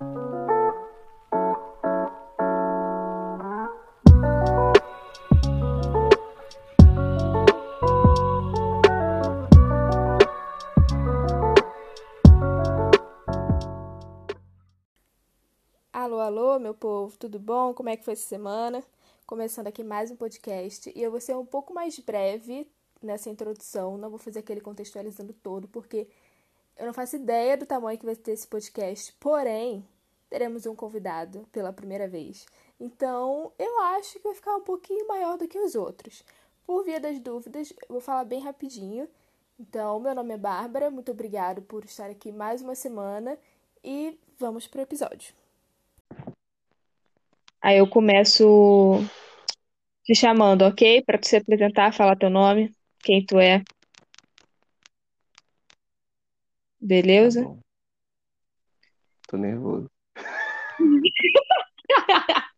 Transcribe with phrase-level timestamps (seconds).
[0.00, 0.08] Alô,
[16.20, 17.74] alô, meu povo, tudo bom?
[17.74, 18.82] Como é que foi essa semana?
[19.26, 22.66] Começando aqui mais um podcast e eu vou ser um pouco mais breve
[23.02, 26.08] nessa introdução, não vou fazer aquele contextualizando todo, porque
[26.80, 29.86] eu não faço ideia do tamanho que vai ter esse podcast, porém,
[30.30, 32.46] teremos um convidado pela primeira vez.
[32.80, 36.24] Então, eu acho que vai ficar um pouquinho maior do que os outros.
[36.64, 39.06] Por via das dúvidas, eu vou falar bem rapidinho.
[39.58, 43.36] Então, meu nome é Bárbara, muito obrigado por estar aqui mais uma semana
[43.84, 45.34] e vamos pro episódio.
[47.60, 49.00] Aí eu começo
[50.02, 51.02] te chamando, ok?
[51.02, 53.62] Para tu se apresentar, falar teu nome, quem tu é.
[56.80, 57.44] Beleza?
[57.44, 57.56] Tá.
[59.28, 59.90] Tô nervoso.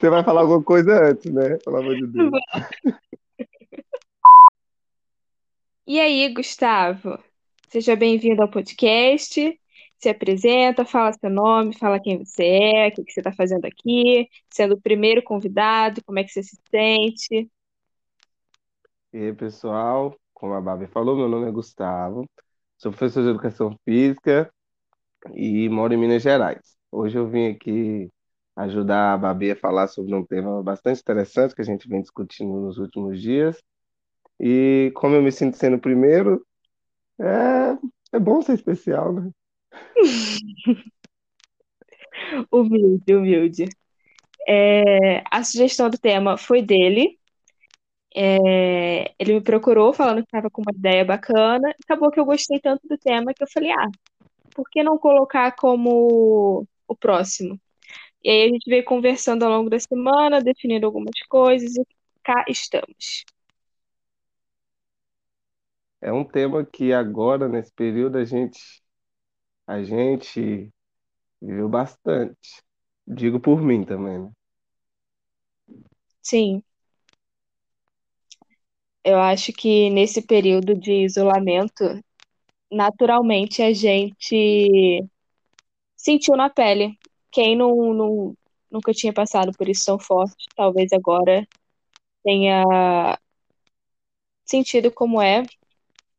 [0.00, 1.58] Você vai falar alguma coisa antes, né?
[1.64, 2.30] Pelo amor de Deus.
[5.86, 7.18] E aí, Gustavo?
[7.68, 9.60] Seja bem-vindo ao podcast.
[9.98, 14.28] Se apresenta, fala seu nome, fala quem você é, o que você está fazendo aqui,
[14.48, 17.50] sendo o primeiro convidado, como é que você se sente.
[19.12, 22.26] E aí, pessoal, como a Babi falou, meu nome é Gustavo,
[22.76, 24.52] sou professor de Educação Física
[25.34, 26.76] e moro em Minas Gerais.
[26.92, 28.10] Hoje eu vim aqui
[28.56, 32.60] ajudar a Babi a falar sobre um tema bastante interessante que a gente vem discutindo
[32.60, 33.62] nos últimos dias.
[34.40, 36.46] E como eu me sinto sendo o primeiro,
[37.20, 39.30] é, é bom ser especial, né?
[42.52, 43.68] Humilde, humilde.
[44.48, 47.17] É, a sugestão do tema foi dele.
[48.14, 51.74] É, ele me procurou falando que estava com uma ideia bacana.
[51.84, 53.88] Acabou que eu gostei tanto do tema que eu falei, ah,
[54.54, 57.60] por que não colocar como o próximo?
[58.24, 61.86] E aí a gente veio conversando ao longo da semana, definindo algumas coisas e
[62.22, 63.24] cá estamos.
[66.00, 68.82] É um tema que agora, nesse período, a gente,
[69.66, 70.72] a gente
[71.40, 72.62] viveu bastante.
[73.06, 74.30] Digo por mim também, né?
[76.22, 76.62] Sim.
[79.04, 82.02] Eu acho que nesse período de isolamento,
[82.70, 85.04] naturalmente a gente
[85.96, 86.98] sentiu na pele.
[87.30, 88.34] Quem não, não,
[88.70, 91.46] nunca tinha passado por isso tão forte, talvez agora
[92.24, 92.64] tenha
[94.44, 95.42] sentido como é,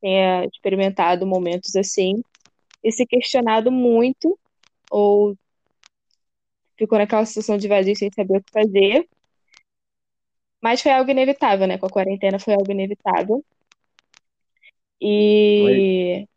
[0.01, 2.21] tenha experimentado momentos assim
[2.83, 4.37] e se questionado muito
[4.89, 5.35] ou
[6.77, 9.07] ficou naquela situação de vazio sem saber o que fazer.
[10.61, 11.77] Mas foi algo inevitável, né?
[11.77, 13.43] Com a quarentena foi algo inevitável.
[15.01, 16.27] E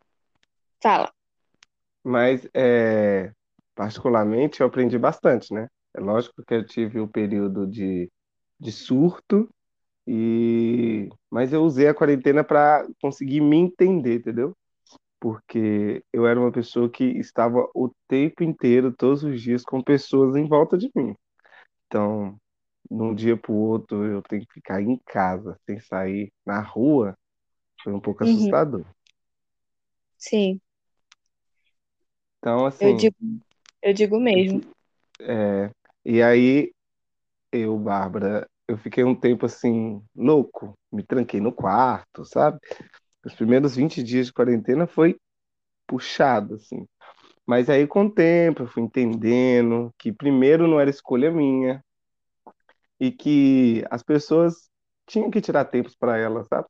[0.80, 1.12] fala.
[2.04, 3.32] Mas, é,
[3.74, 5.68] particularmente, eu aprendi bastante, né?
[5.94, 8.10] É lógico que eu tive o período de,
[8.58, 9.48] de surto,
[10.06, 14.56] e mas eu usei a quarentena para conseguir me entender, entendeu?
[15.20, 20.34] Porque eu era uma pessoa que estava o tempo inteiro, todos os dias, com pessoas
[20.36, 21.14] em volta de mim.
[21.86, 22.36] Então,
[22.96, 26.60] de um dia para o outro, eu tenho que ficar em casa, sem sair na
[26.60, 27.16] rua,
[27.84, 28.84] foi um pouco Uhum, assustador.
[30.18, 30.60] sim,
[32.38, 33.16] Então, eu assim, digo,
[33.82, 34.60] eu digo mesmo.
[35.20, 35.70] é,
[36.04, 36.72] e aí
[37.52, 42.58] eu, Bárbara, eu fiquei um tempo assim, louco, me tranquei no quarto, sabe?
[43.24, 45.16] Os primeiros 20 dias de quarentena foi
[45.86, 46.86] puxado, assim.
[47.46, 51.82] Mas aí, com o tempo, eu fui entendendo que primeiro não era escolha minha
[53.02, 54.70] e que as pessoas
[55.08, 56.68] tinham que tirar tempos para elas, sabe?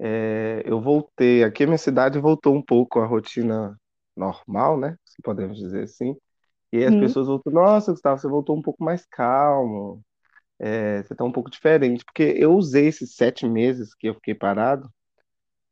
[0.00, 3.78] É, eu voltei, aqui a minha cidade voltou um pouco à rotina
[4.16, 4.96] normal, né?
[5.04, 6.16] Se podemos dizer assim.
[6.72, 10.02] E aí as Uhum, pessoas voltam, nossa, Gustavo, você voltou um pouco mais calmo,
[10.60, 14.34] é, você tá um pouco diferente, porque eu usei esses sete meses que eu fiquei
[14.34, 14.90] parado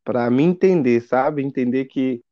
[0.04, 1.42] para me entender, sabe?
[1.44, 2.22] Entender que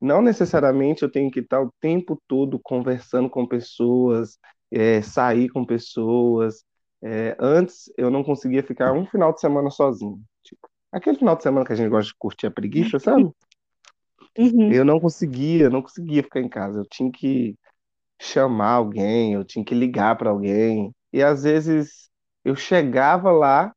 [0.00, 4.38] não necessariamente eu tenho que estar o tempo todo conversando com pessoas,
[4.70, 6.64] é, sair com pessoas.
[7.02, 10.20] É, antes eu não conseguia ficar um final de semana sozinho.
[10.42, 13.30] Tipo, aquele final de semana que a gente gosta de curtir a preguiça, sabe?
[14.38, 14.72] uhum.
[14.72, 16.80] Eu não conseguia, não conseguia ficar em casa.
[16.80, 17.56] Eu tinha que
[18.20, 20.92] chamar alguém, eu tinha que ligar para alguém.
[21.12, 22.10] E às vezes
[22.44, 23.72] eu chegava lá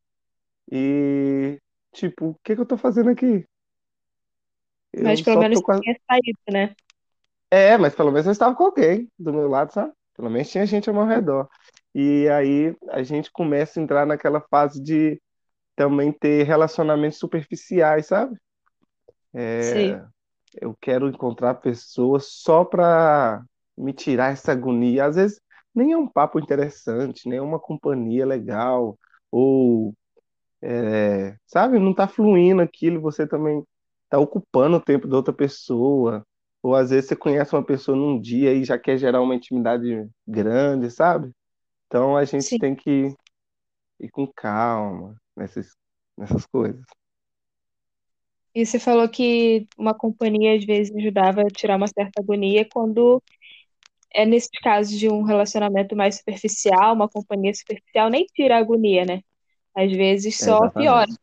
[0.72, 1.60] e,
[1.94, 3.46] tipo, o que que eu tô fazendo aqui?
[5.02, 5.80] Mas Eu pelo só menos a...
[5.80, 6.76] tinha saído, né?
[7.50, 9.92] É, mas pelo menos eu estava com alguém do meu lado, sabe?
[10.22, 11.50] Pelo menos tinha gente ao meu redor.
[11.96, 15.20] E aí a gente começa a entrar naquela fase de
[15.76, 18.38] também ter relacionamentos superficiais, sabe?
[19.64, 20.00] Sim.
[20.62, 23.44] eu quero encontrar pessoas só para
[23.76, 25.06] me tirar essa agonia.
[25.06, 25.42] Às vezes
[25.74, 28.96] nem é um papo interessante, nem é uma companhia legal,
[29.32, 29.92] ou,
[30.62, 33.66] é, sabe, não tá fluindo aquilo, você também
[34.08, 36.24] tá ocupando o tempo da outra pessoa.
[36.64, 40.08] Ou às vezes você conhece uma pessoa num dia e já quer gerar uma intimidade
[40.28, 41.32] grande, sabe?
[41.88, 42.60] Então a gente Sim.
[42.60, 43.16] tem que
[44.00, 45.76] ir com calma nessas,
[46.18, 46.84] nessas coisas.
[48.54, 53.22] E você falou que uma companhia às vezes ajudava a tirar uma certa agonia quando
[54.14, 59.06] é nesses casos de um relacionamento mais superficial, uma companhia superficial nem tira a agonia,
[59.06, 59.22] né?
[59.76, 61.18] Às vezes É, só piora, exatamente.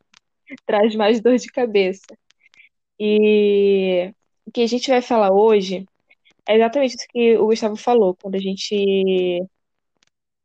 [0.66, 2.06] traz mais dor de cabeça.
[3.00, 4.12] E
[4.48, 5.86] o que a gente vai falar hoje
[6.48, 9.46] é exatamente isso que o Gustavo falou, quando a gente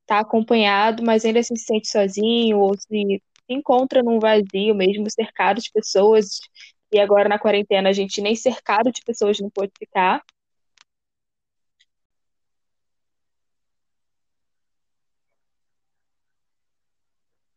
[0.05, 5.61] tá acompanhado, mas ainda assim se sente sozinho ou se encontra num vazio mesmo, cercado
[5.61, 6.39] de pessoas.
[6.91, 10.21] E agora na quarentena a gente nem cercado de pessoas não pode ficar.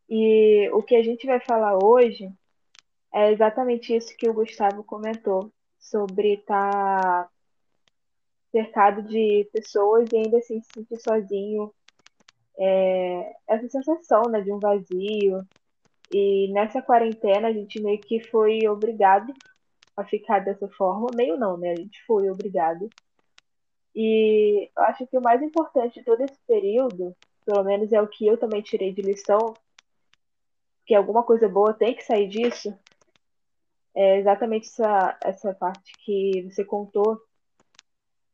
[0.09, 2.31] E o que a gente vai falar hoje
[3.13, 5.53] é exatamente isso que o Gustavo comentou,
[5.91, 7.29] sobre estar
[8.51, 11.73] cercado de pessoas e ainda assim se sentir sozinho.
[12.59, 15.47] É, essa sensação né, de um vazio.
[16.13, 19.33] E nessa quarentena a gente meio que foi obrigado
[19.97, 21.09] a ficar dessa forma.
[21.15, 21.73] Meio não, né?
[21.73, 22.89] A gente foi obrigado.
[23.95, 28.09] E eu acho que o mais importante de todo esse período, pelo menos é o
[28.09, 29.55] que eu também tirei de lição,
[30.85, 32.79] que alguma coisa boa tem que sair disso,
[33.97, 37.19] é exatamente essa, essa parte que você contou,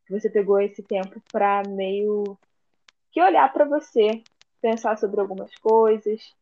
[0.05, 2.37] que você pegou esse tempo para meio
[3.13, 4.25] que olhar para você,
[4.61, 6.35] pensar sobre algumas coisas.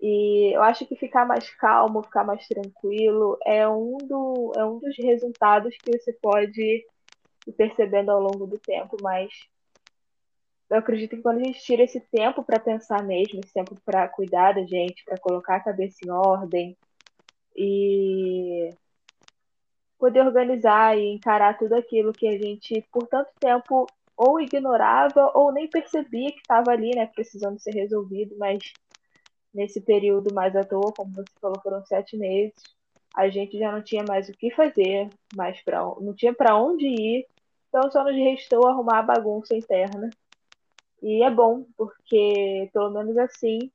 [0.00, 4.78] E eu acho que ficar mais calmo, ficar mais tranquilo, é um, do, é um
[4.78, 6.86] dos resultados que você pode
[7.46, 9.30] ir percebendo ao longo do tempo, mas
[10.70, 14.08] eu acredito que quando a gente tira esse tempo para pensar mesmo, esse tempo para
[14.08, 16.76] cuidar da gente, para colocar a cabeça em ordem
[17.60, 18.72] e
[19.98, 23.84] poder organizar e encarar tudo aquilo que a gente por tanto tempo
[24.16, 28.72] ou ignorava ou nem percebia que estava ali, né, precisando ser resolvido, mas
[29.52, 32.54] nesse período mais à toa, como você falou, foram sete meses,
[33.16, 36.86] a gente já não tinha mais o que fazer, mais para não tinha para onde
[36.86, 37.26] ir,
[37.68, 40.10] então só nos restou arrumar a bagunça interna.
[41.02, 43.70] E é bom, porque pelo menos assim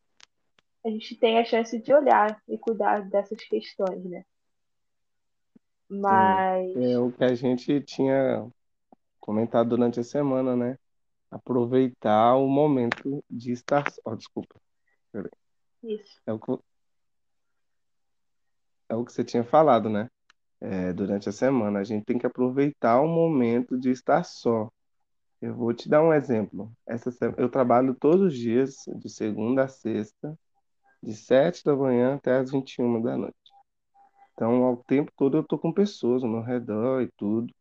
[0.86, 4.26] a gente tem a chance de olhar e cuidar dessas questões, né?
[5.90, 8.52] Mas É o que a gente tinha
[9.20, 10.78] comentado durante a semana, né?
[11.32, 13.86] Aproveitar o momento de estar.
[14.04, 14.56] Oh, desculpa.
[15.12, 15.32] Peraí.
[15.84, 16.52] isso, É o que,
[18.90, 20.10] é o que você tinha falado, né?
[20.60, 21.80] É, durante a semana.
[21.80, 24.70] A gente tem que aproveitar o momento de estar só.
[25.42, 26.72] Eu vou te dar um exemplo.
[26.86, 30.38] Essa, eu trabalho todos os dias, de segunda a sexta,
[31.04, 33.36] de sete da manhã até as 21 da noite.
[34.34, 37.54] Então, ao tempo todo eu tô com pessoas ao meu redor e tudo.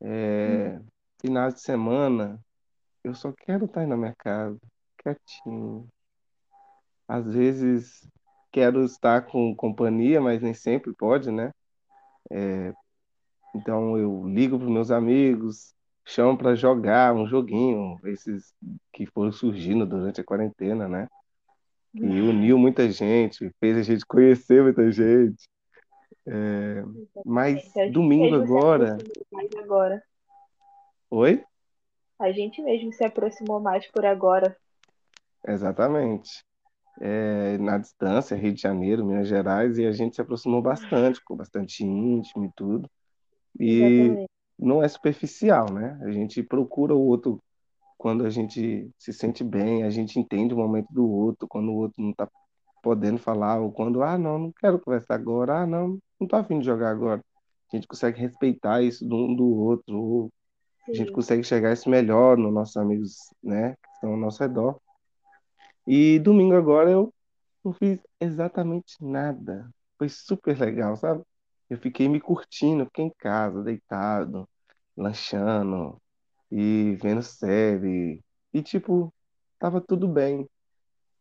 [0.00, 0.80] É,
[1.20, 2.40] finais de semana,
[3.04, 4.58] eu só quero estar aí na minha casa,
[4.96, 5.86] quietinho.
[7.06, 8.08] Às vezes
[8.52, 11.52] quero estar com companhia, mas nem sempre pode, né?
[13.54, 18.54] Então eu ligo para meus amigos, chamo para jogar um joguinho, esses
[18.92, 21.08] que foram surgindo durante a quarentena, né?
[21.92, 25.48] Que uniu muita gente, fez a gente conhecer muita gente.
[27.24, 28.96] Mas a gente domingo agora,
[29.58, 30.02] agora.
[31.10, 31.44] oi?
[32.18, 34.56] A gente mesmo se aproximou mais por agora.
[35.46, 36.44] Exatamente.
[37.00, 41.36] É, na distância, Rio de Janeiro, Minas Gerais, e a gente se aproximou bastante, ficou
[41.36, 42.88] bastante íntimo e tudo.
[43.58, 44.30] E Exatamente.
[44.58, 45.98] não é superficial, né?
[46.02, 47.42] A gente procura o outro
[48.00, 51.74] quando a gente se sente bem, a gente entende o momento do outro, quando o
[51.74, 52.26] outro não está
[52.82, 56.58] podendo falar, ou quando, ah, não, não quero conversar agora, ah, não, não tô afim
[56.58, 57.22] de jogar agora.
[57.70, 60.32] A gente consegue respeitar isso do um do outro, ou
[60.88, 64.80] a gente consegue chegar isso melhor nos nossos amigos, né, que estão ao nosso redor.
[65.86, 67.12] E domingo agora eu
[67.62, 69.68] não fiz exatamente nada.
[69.98, 71.22] Foi super legal, sabe?
[71.68, 74.48] Eu fiquei me curtindo, fiquei em casa, deitado,
[74.96, 76.00] lanchando
[76.50, 78.22] e vendo série.
[78.52, 79.12] E, tipo,
[79.58, 80.48] tava tudo bem,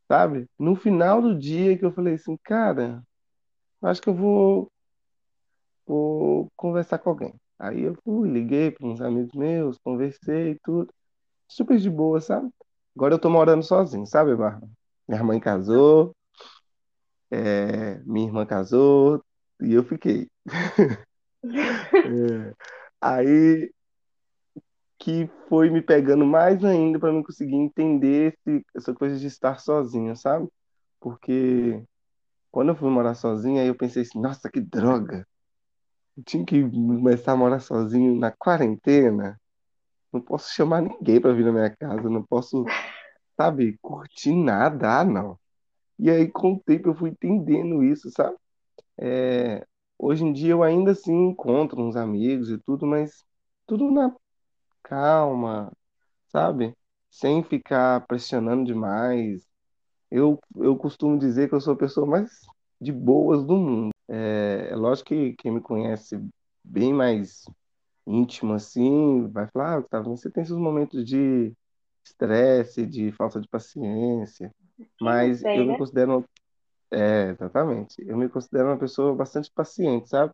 [0.08, 0.48] sabe?
[0.60, 3.04] No final do dia que eu falei assim, cara,
[3.84, 4.72] acho que eu vou,
[5.86, 7.34] vou conversar com alguém.
[7.58, 10.94] Aí eu fui, liguei para uns amigos meus, conversei e tudo.
[11.48, 12.50] Super de boa, sabe?
[12.96, 14.70] Agora eu tô morando sozinho, sabe, Bárbara?
[15.08, 16.16] Minha mãe casou,
[17.32, 19.24] é, minha irmã casou
[19.62, 20.30] e eu fiquei.
[22.04, 22.54] É.
[23.02, 23.72] Aí
[25.00, 29.60] que foi me pegando mais ainda para não conseguir entender esse, essa coisa de estar
[29.60, 30.48] sozinho, sabe?
[31.00, 31.82] Porque
[32.52, 35.26] quando eu fui morar sozinho, aí eu pensei assim, nossa, que droga!
[36.18, 39.40] Eu tinha que começar a morar sozinho na quarentena.
[40.12, 42.66] Não posso chamar ninguém para vir na minha casa, não posso,
[43.38, 45.40] sabe, curtir nada, ah, não.
[45.98, 48.36] E aí, com o tempo, eu fui entendendo isso, sabe?
[48.98, 49.66] É,
[49.98, 53.24] hoje em dia, eu ainda assim encontro uns amigos e tudo, mas
[53.66, 54.14] tudo na
[54.90, 55.72] calma,
[56.30, 56.76] sabe?
[57.10, 59.48] Sem ficar pressionando demais.
[60.12, 62.42] Eu, eu costumo dizer que eu sou a pessoa mais
[62.82, 63.92] de boas do mundo.
[64.08, 66.20] É, é lógico que quem me conhece
[66.64, 67.46] bem mais
[68.08, 71.54] íntimo assim vai falar, ah, Gustavo, você tem seus momentos de
[72.04, 74.52] estresse, de falta de paciência,
[75.00, 75.78] mas eu tem, me né?
[75.78, 76.26] considero,
[76.92, 80.34] é, exatamente, eu me considero uma pessoa bastante paciente, sabe?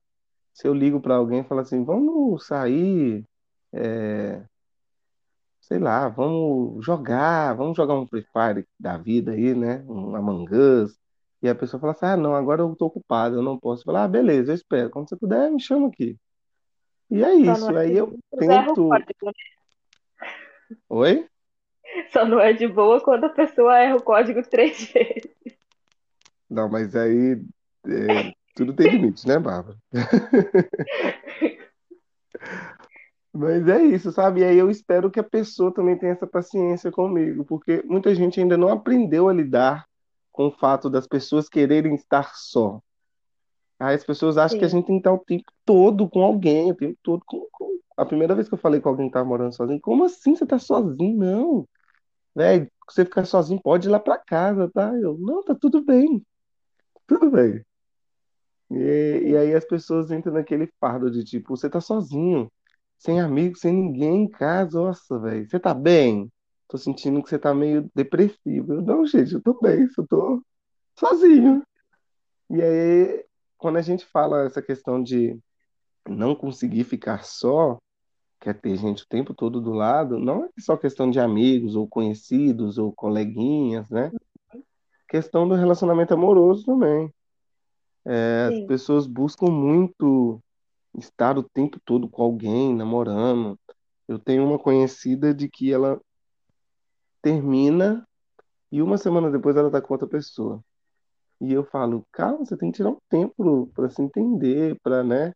[0.54, 3.26] Se eu ligo para alguém e falo assim, vamos sair,
[3.76, 4.42] é,
[5.60, 9.84] sei lá, vamos jogar, vamos jogar um Free Fire da vida aí, né?
[9.88, 10.98] Um Among Us.
[11.42, 13.84] E a pessoa fala assim, ah, não, agora eu tô ocupado, eu não posso.
[13.84, 14.90] Falar, ah, beleza, eu espero.
[14.90, 16.18] Quando você puder, me chama aqui.
[17.12, 17.78] E é não é isso.
[17.78, 18.90] Aí eu o tento.
[18.90, 19.06] né?
[20.90, 21.28] Oi?
[22.12, 25.36] Só não é de boa quando a pessoa erra o código três vezes.
[26.50, 27.42] Não, mas aí
[27.88, 29.78] é, tudo tem limite, né, Bárbara?
[33.36, 34.42] Mas é isso, sabe?
[34.42, 38.40] E aí eu espero que a pessoa também tenha essa paciência comigo, porque muita gente
[38.40, 39.86] ainda não aprendeu a lidar
[40.32, 42.82] com o fato das pessoas quererem estar só.
[43.80, 44.78] Aí as pessoas acham que a Sim.
[44.78, 48.06] gente tem que estar o tempo todo com alguém, o tempo todo com, com- A
[48.06, 50.60] primeira vez que eu falei com alguém que tava morando sozinho, como assim você tá
[50.60, 51.18] sozinho?
[51.18, 51.68] Não,
[52.36, 54.94] velho, você ficar sozinho, pode ir lá pra casa, tá?
[55.00, 56.24] Eu, não, tá tudo bem,
[57.08, 57.64] tudo bem.
[58.72, 59.38] E, e Sim.
[59.38, 62.52] aí as pessoas entram naquele fardo de tipo, você tá sozinho,
[62.98, 66.32] sem amigos, sem ninguém em casa, nossa, velho, você tá bem?
[66.68, 68.74] Tô sentindo que você tá meio depressivo.
[68.74, 70.42] Eu, não, gente, eu tô bem, eu tô
[70.98, 71.62] sozinho.
[72.50, 73.26] E aí,
[73.58, 75.38] quando a gente fala essa questão de
[76.08, 77.78] não conseguir ficar só,
[78.40, 81.88] quer ter gente o tempo todo do lado, não é só questão de amigos ou
[81.88, 84.12] conhecidos ou coleguinhas, né?
[85.08, 87.12] Questão do relacionamento amoroso também.
[88.06, 90.40] É, As pessoas buscam muito
[90.98, 93.60] estar o tempo todo com alguém, namorando.
[94.08, 96.00] Eu tenho uma conhecida de que ela
[97.22, 98.08] termina
[98.72, 100.64] e uma semana depois ela tá com outra pessoa.
[101.42, 105.34] E eu falo, calma, você tem que tirar um tempo para se entender, para, né?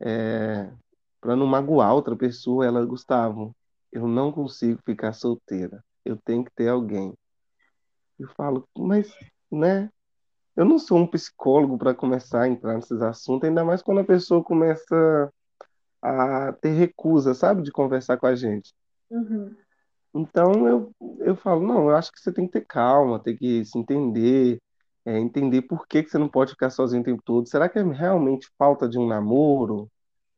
[0.00, 0.70] É,
[1.20, 3.54] para não magoar outra pessoa, ela, Gustavo,
[3.92, 5.82] eu não consigo ficar solteira.
[6.04, 7.14] Eu tenho que ter alguém.
[8.18, 9.12] Eu falo, mas,
[9.50, 9.90] né?
[10.56, 14.04] Eu não sou um psicólogo para começar a entrar nesses assuntos, ainda mais quando a
[14.04, 15.30] pessoa começa
[16.00, 18.74] a ter recusa, sabe, de conversar com a gente.
[19.10, 19.54] Uhum.
[20.14, 23.64] Então eu, eu falo, não, eu acho que você tem que ter calma, tem que
[23.66, 24.58] se entender,
[25.04, 27.48] é, entender por que que você não pode ficar sozinho o tempo todo.
[27.48, 29.90] Será que é realmente falta de um namoro?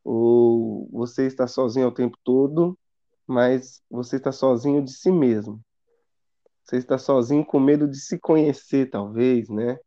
[0.02, 2.76] Ou você está sozinho o tempo todo,
[3.26, 5.60] mas você está sozinho de si mesmo.
[6.64, 9.78] Você está sozinho com medo de se conhecer, talvez, né?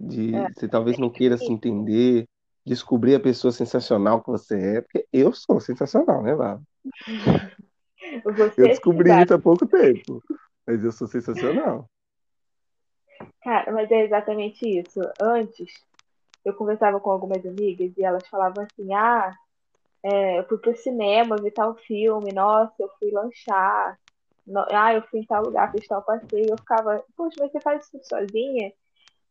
[0.00, 2.26] É, De você talvez não queira se entender,
[2.66, 6.62] descobrir a pessoa sensacional que você é, porque eu sou sensacional, né, Vala?
[8.24, 10.22] Eu se descobri isso há pouco tempo,
[10.66, 11.88] mas eu sou sensacional.
[13.42, 15.00] Cara, mas é exatamente isso.
[15.20, 15.70] Antes,
[16.44, 19.34] eu conversava com algumas amigas e elas falavam assim: ah,
[20.04, 23.98] é, eu fui pro cinema, vi tal filme, nossa, eu fui lanchar,
[24.46, 26.52] no- ah, eu fui em tal lugar, fiz tal passeio.
[26.52, 28.72] Eu ficava, poxa, mas você faz isso sozinha?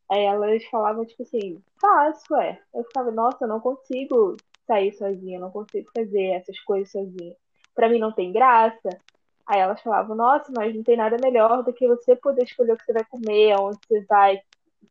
[0.09, 2.59] Aí elas falavam, tipo assim, faço, é.
[2.73, 7.35] Eu ficava, nossa, eu não consigo sair sozinha, eu não consigo fazer essas coisas sozinha.
[7.75, 8.89] Pra mim não tem graça.
[9.45, 12.77] Aí elas falavam, nossa, mas não tem nada melhor do que você poder escolher o
[12.77, 14.41] que você vai comer, aonde você vai,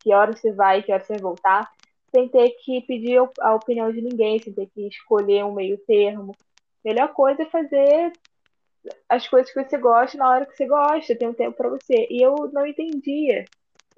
[0.01, 1.71] que horas você vai, que horas você vai voltar,
[2.11, 6.35] sem ter que pedir a opinião de ninguém, sem ter que escolher um meio termo.
[6.85, 8.13] Melhor coisa é fazer
[9.09, 12.07] as coisas que você gosta na hora que você gosta, tem um tempo pra você.
[12.09, 13.45] E eu não entendia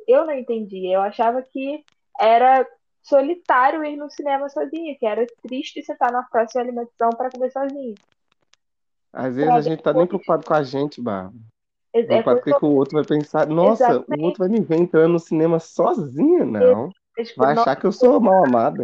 [0.07, 0.95] eu não entendia.
[0.95, 1.83] Eu achava que
[2.19, 2.65] era
[3.01, 7.95] solitário ir no cinema sozinha, que era triste sentar na próxima alimentação para comer sozinho.
[9.13, 11.35] Às vezes Pra a gente tá nem preocupado com a gente, Bárbara.
[11.93, 13.47] É, é Preocupado com o que o outro vai pensar.
[13.47, 14.24] Nossa, o exatamente.
[14.24, 16.43] outro vai me ver entrando no cinema sozinha?
[16.43, 16.91] Não.
[17.17, 18.83] É, tipo, Vai achar que eu sou mal amada.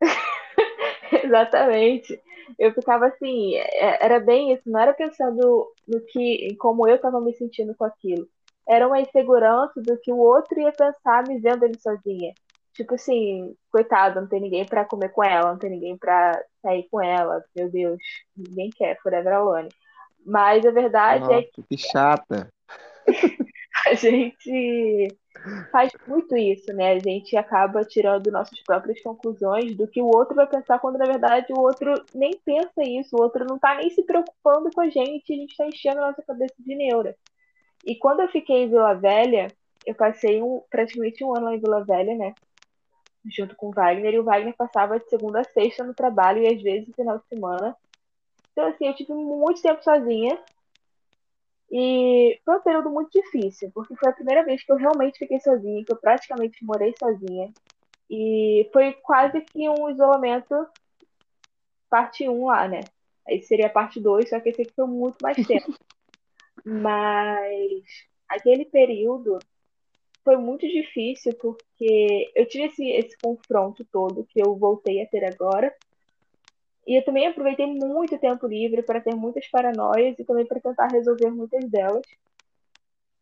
[1.24, 2.20] exatamente.
[2.58, 6.96] Eu ficava assim, é- era bem isso, não era pensando no que, em como eu
[6.96, 8.26] estava me sentindo com aquilo.
[8.68, 12.32] Era uma insegurança do que o outro ia pensar me vendo ele sozinha.
[12.72, 16.86] Tipo assim, coitado, não tem ninguém pra comer com ela, não tem ninguém pra sair
[16.90, 17.42] com ela.
[17.54, 17.98] Meu Deus,
[18.36, 19.68] ninguém quer, Forever Alone.
[20.24, 22.48] Mas a verdade é Nossa, que chata.
[23.86, 25.08] a gente
[25.70, 26.92] faz muito isso, né?
[26.92, 31.06] A gente acaba tirando nossas próprias conclusões do que o outro vai pensar, quando na
[31.06, 34.88] verdade o outro nem pensa isso, o outro não tá nem se preocupando com a
[34.88, 37.16] gente, a gente tá enchendo a nossa cabeça de neura.
[37.84, 39.48] E quando eu fiquei em Vila Velha,
[39.86, 42.34] eu passei um, praticamente um ano lá em Vila Velha, né?
[43.24, 46.46] Junto com o Wagner, e o Wagner passava de segunda a sexta no trabalho e
[46.46, 47.76] às vezes no final de semana.
[48.52, 50.38] Então, assim, eu tive muito tempo sozinha.
[51.70, 55.38] E foi um período muito difícil, porque foi a primeira vez que eu realmente fiquei
[55.38, 57.52] sozinha, que eu praticamente morei sozinha.
[58.10, 60.66] E foi quase que um isolamento
[61.88, 62.80] parte 1 lá, né?
[63.26, 65.72] Aí seria a parte 2, só que esse aqui foi muito mais tempo.
[66.64, 67.82] Mas
[68.28, 69.38] aquele período
[70.24, 75.24] foi muito difícil porque eu tive esse, esse confronto todo que eu voltei a ter
[75.24, 75.74] agora.
[76.86, 80.88] E eu também aproveitei muito tempo livre para ter muitas paranoias e também para tentar
[80.88, 82.02] resolver muitas delas.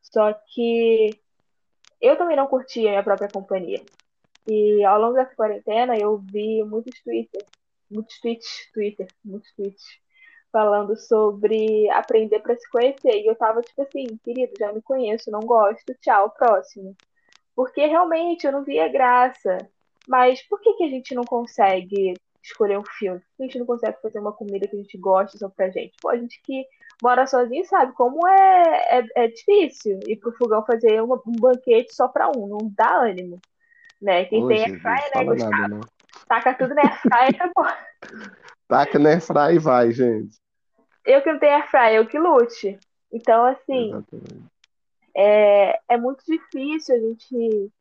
[0.00, 1.10] Só que
[2.00, 3.82] eu também não curtia a minha própria companhia.
[4.46, 7.44] E ao longo dessa quarentena eu vi muitos tweets,
[7.90, 9.84] muitos tweets, Twitter, muitos tweets
[10.52, 13.20] falando sobre aprender para se conhecer.
[13.20, 16.96] E eu tava tipo assim, querido, já me conheço, não gosto, tchau, próximo.
[17.54, 19.58] Porque realmente eu não via graça.
[20.06, 23.20] Mas por que, que a gente não consegue escolher um filme?
[23.20, 25.70] Por que a gente não consegue fazer uma comida que a gente gosta só pra
[25.70, 25.92] gente?
[26.00, 26.64] Pô, a gente que
[27.02, 31.94] mora sozinho sabe como é, é, é difícil ir pro fogão fazer uma, um banquete
[31.94, 33.40] só pra um, não dá ânimo.
[34.00, 34.24] Né?
[34.26, 35.50] Quem Ô, tem Jesus, airfryer, né, Gustavo?
[35.50, 35.80] nada, não.
[36.26, 37.66] Taca tudo na airfryer, acabou.
[38.68, 40.36] Taca na airfryer e vai, gente.
[41.04, 42.78] Eu que não tenho airfryer, eu que lute.
[43.10, 44.44] Então, assim, Exatamente.
[45.16, 47.72] é, é muito difícil a gente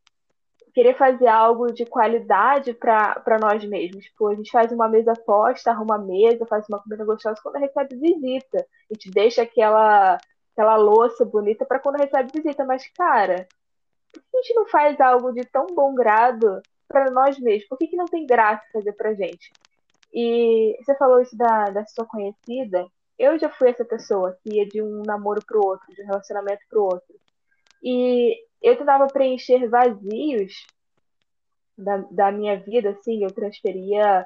[0.74, 4.06] querer fazer algo de qualidade para nós mesmos.
[4.06, 7.58] Tipo, a gente faz uma mesa posta, arruma a mesa, faz uma comida gostosa quando
[7.58, 8.60] recebe visita.
[8.60, 10.17] A gente deixa aquela,
[10.53, 12.63] aquela louça bonita para quando recebe visita.
[12.63, 13.47] Mas, cara,
[14.13, 17.67] por que a gente não faz algo de tão bom grado para nós mesmos?
[17.67, 19.52] Por que, que não tem graça fazer pra gente?
[20.13, 22.86] E você falou isso da, da sua conhecida.
[23.17, 26.62] Eu já fui essa pessoa que ia de um namoro pro outro, de um relacionamento
[26.70, 27.15] pro outro.
[27.84, 30.65] E eu tentava preencher vazios
[31.78, 34.26] da, da minha vida, assim, eu transferia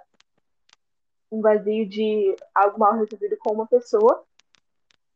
[1.32, 4.24] um vazio de algo mal resolvido com uma pessoa,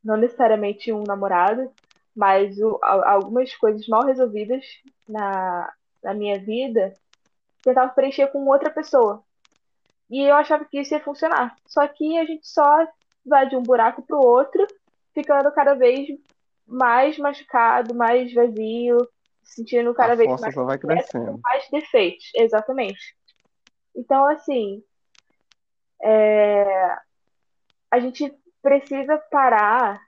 [0.04, 1.72] não necessariamente um namorado,
[2.16, 4.64] mas o, algumas coisas mal resolvidas
[5.08, 6.94] na, na minha vida,
[7.62, 9.25] tentava preencher com outra pessoa.
[10.10, 11.56] E eu achava que isso ia funcionar.
[11.66, 12.88] Só que a gente só
[13.26, 14.66] vai de um buraco pro outro,
[15.14, 16.08] ficando cada vez
[16.68, 18.98] mais machucado, mais vazio,
[19.44, 21.40] se sentindo cada A vez força mais só vai crescendo.
[21.44, 22.32] mais defeitos.
[22.36, 23.16] Exatamente.
[23.96, 24.84] Então, assim,
[27.92, 30.02] a gente precisa parar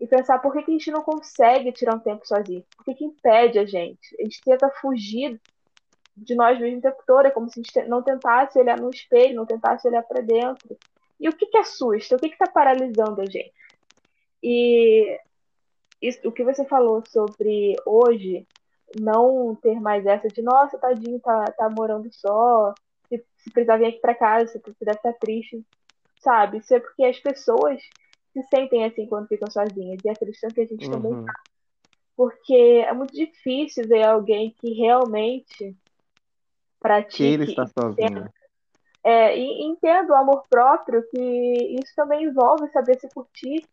[0.00, 2.64] e pensar por que, que a gente não consegue tirar um tempo sozinho.
[2.76, 4.16] Por que, que impede a gente?
[4.18, 5.40] A gente tenta fugir
[6.16, 7.26] de nós mesmos o tempo todo.
[7.26, 10.76] É como se a gente não tentasse olhar no espelho, não tentasse olhar para dentro.
[11.18, 12.16] E o que, que assusta?
[12.16, 13.52] O que está paralisando a gente?
[14.42, 15.18] E
[16.00, 18.46] isso, o que você falou sobre hoje
[19.00, 22.74] não ter mais essa de nossa, tadinho, tá, tá morando só,
[23.08, 25.64] se, se precisar vir aqui para casa, se deve estar triste,
[26.18, 26.58] sabe?
[26.58, 27.80] Isso é porque as pessoas
[28.32, 31.24] se sentem assim quando ficam sozinhas e acreditam que a gente também Uhum.
[32.16, 35.76] porque é muito difícil ver alguém que realmente
[36.84, 38.30] Pratique estar sozinho.
[39.02, 43.66] é, e entenda o amor próprio, que isso também envolve saber se curtir.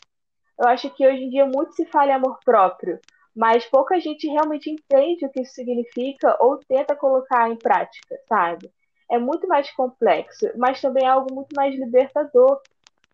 [0.58, 2.98] Eu acho que hoje em dia muito se fala em amor próprio,
[3.36, 8.72] mas pouca gente realmente entende o que isso significa ou tenta colocar em prática, sabe?
[9.10, 12.62] É muito mais complexo, mas também é algo muito mais libertador.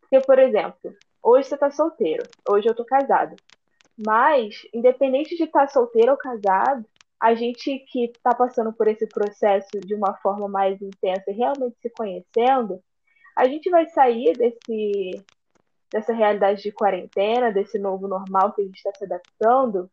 [0.02, 3.36] Porque, por exemplo, hoje você está solteiro, hoje eu tô casada.
[3.98, 6.86] Mas, independente de estar solteiro ou casado,
[7.20, 11.78] a gente que está passando por esse processo de uma forma mais intensa e realmente
[11.82, 12.82] se conhecendo,
[13.36, 15.26] a gente vai sair desse,
[15.92, 19.90] dessa realidade de quarentena, desse novo normal que a gente está se adaptando,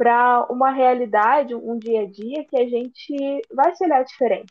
[0.00, 4.50] para uma realidade, um dia a dia que a gente vai se olhar diferente.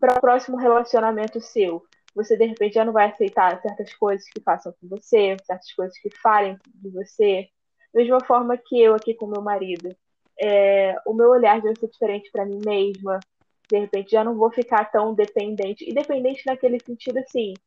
[0.00, 4.40] Para o próximo relacionamento seu, você de repente já não vai aceitar certas coisas que
[4.40, 7.46] façam com você, certas coisas que falem de você.
[7.92, 9.94] Da mesma forma que eu aqui com meu marido.
[10.40, 13.24] É, o meu olhar vai ser diferente para mim mesma.
[13.70, 15.88] De repente já não vou ficar tão dependente.
[15.88, 17.60] E dependente naquele sentido, assim,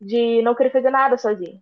[0.00, 1.60] de não querer fazer nada sozinho.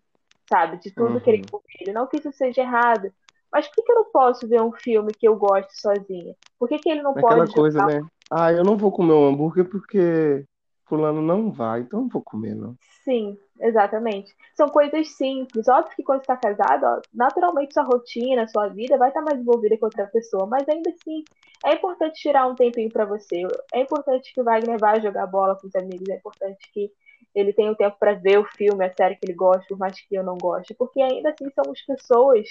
[0.48, 0.78] Sabe?
[0.78, 1.20] De tudo Uhum.
[1.20, 1.92] querer com ele.
[1.92, 3.12] Não que isso seja errado.
[3.52, 6.34] Mas por que, que eu não posso ver um filme que eu gosto sozinha?
[6.58, 8.00] Por que, que ele não Aquela pode coisa, né?
[8.30, 10.44] Ah, eu não vou comer um hambúrguer porque
[10.86, 12.76] fulano não vai, então não vou comer, não.
[13.04, 14.34] Sim, exatamente.
[14.54, 15.68] São coisas simples.
[15.68, 19.86] Óbvio que quando está casado, naturalmente sua rotina, sua vida vai estar mais envolvida com
[19.86, 21.24] outra pessoa, mas ainda assim
[21.64, 23.42] é importante tirar um tempinho para você.
[23.72, 26.92] É importante que o Wagner vá jogar bola com os amigos, é importante que
[27.34, 30.00] ele tenha o tempo para ver o filme, a série que ele gosta, por mais
[30.00, 32.48] que eu não goste, porque ainda assim somos pessoas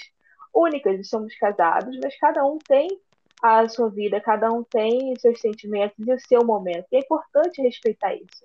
[0.54, 2.88] únicas, somos casados, mas cada um tem
[3.42, 6.86] a sua vida, cada um tem os seus sentimentos e o seu momento.
[6.92, 8.44] E é importante respeitar isso.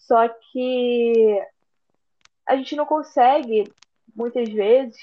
[0.00, 1.42] Só que
[2.48, 3.70] a gente não consegue,
[4.16, 4.96] muitas vezes,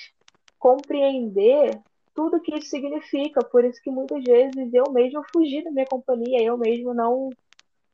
[0.58, 1.79] compreender
[2.13, 3.43] tudo que isso significa.
[3.43, 7.29] Por isso que muitas vezes eu mesmo fugi da minha companhia, eu mesmo não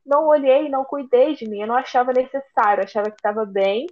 [0.03, 3.85] não olhei, não cuidei de mim, eu não achava necessário, achava que estava bem.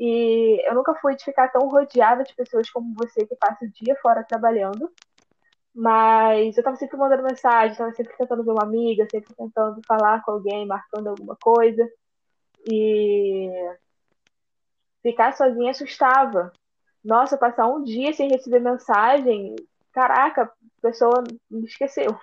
[0.00, 3.70] E eu nunca fui de ficar tão rodeada de pessoas como você que passa o
[3.70, 4.90] dia fora trabalhando.
[5.74, 10.22] Mas eu tava sempre mandando mensagem, tava sempre tentando ver uma amiga, sempre tentando falar
[10.24, 11.86] com alguém, marcando alguma coisa.
[12.70, 13.50] E
[15.10, 16.52] ficar sozinha assustava.
[17.02, 19.56] Nossa, passar um dia sem receber mensagem,
[19.92, 22.14] caraca, a pessoa me esqueceu.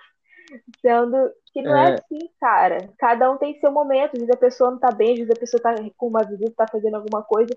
[0.80, 1.90] Sendo que não é.
[1.90, 2.88] é, assim, cara.
[2.96, 4.12] Cada um tem seu momento.
[4.14, 6.52] Às vezes a pessoa não tá bem, às vezes a pessoa tá com uma visita,
[6.56, 7.56] tá fazendo alguma coisa.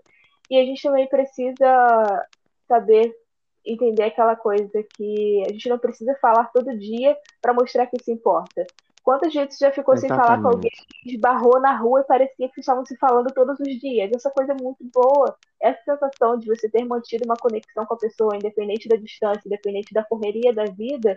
[0.50, 2.28] E a gente também precisa
[2.68, 3.15] saber
[3.63, 8.12] entender aquela coisa que a gente não precisa falar todo dia para mostrar que se
[8.12, 8.65] importa.
[9.10, 10.22] Quantas vezes você já ficou Exatamente.
[10.22, 10.72] sem falar com alguém,
[11.04, 14.12] esbarrou na rua e parecia que estavam se falando todos os dias?
[14.13, 15.36] Essa coisa é muito boa.
[15.60, 19.91] Essa sensação de você ter mantido uma conexão com a pessoa, independente da distância, independente
[19.95, 21.15] da correria da vida,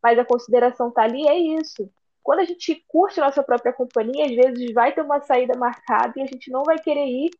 [0.00, 1.90] mas a consideração tá ali, é isso.
[2.22, 6.12] Quando a gente curte a nossa própria companhia, às vezes vai ter uma saída marcada
[6.14, 7.30] e a gente não vai querer ir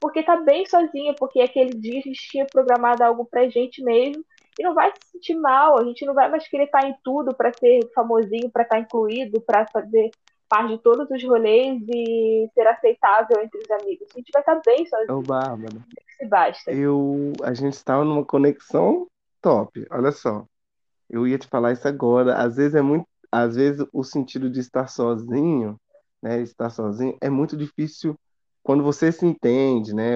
[0.00, 4.24] porque tá bem sozinha, porque aquele dia a gente tinha programado algo pra gente mesmo
[4.58, 7.34] e não vai se sentir mal, a gente não vai mais querer estar em tudo
[7.34, 10.10] para ser famosinho, para estar incluído, para fazer
[10.48, 14.08] parte de todos os rolês e ser aceitável entre os amigos.
[14.14, 15.18] A gente vai estar bem sozinho.
[15.18, 15.84] Ô, Bárbara.
[16.16, 16.72] Se basta.
[16.72, 19.06] Eu, a gente estava numa conexão
[19.42, 19.86] top.
[19.90, 20.46] Olha só.
[21.10, 22.36] Eu ia te falar isso agora.
[22.36, 25.78] Às vezes é muito, às vezes o sentido de estar sozinho,
[26.22, 28.18] né, estar sozinho é muito difícil
[28.66, 30.14] quando você se entende, né,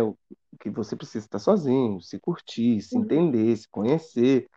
[0.59, 4.49] que você precisa estar sozinho, se curtir, se entender, se conhecer.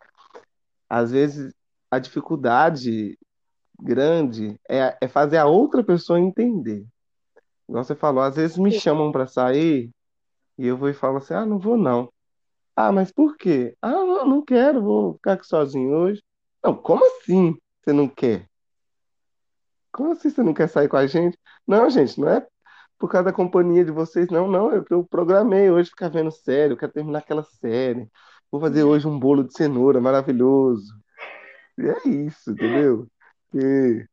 [0.90, 1.54] Às vezes
[1.88, 3.16] a dificuldade
[3.80, 6.84] grande é, é fazer a outra pessoa entender.
[7.68, 9.88] Igual você falou, às vezes me chamam para sair
[10.58, 12.12] e eu vou e falo assim: ah, não vou não.
[12.74, 13.76] Ah, mas por quê?
[13.80, 16.20] Ah, não, não quero, vou ficar aqui sozinho hoje.
[16.64, 18.48] Não, como assim você não quer?
[19.92, 21.38] Como assim você não quer sair com a gente?
[21.64, 22.44] Não, gente, não é
[23.04, 24.28] por causa da companhia de vocês.
[24.30, 28.08] Não, não, é que eu programei hoje ficar vendo série, eu quero terminar aquela série.
[28.50, 30.90] Vou fazer hoje um bolo de cenoura maravilhoso.
[31.76, 33.06] E é isso, entendeu?
[33.52, 34.06] E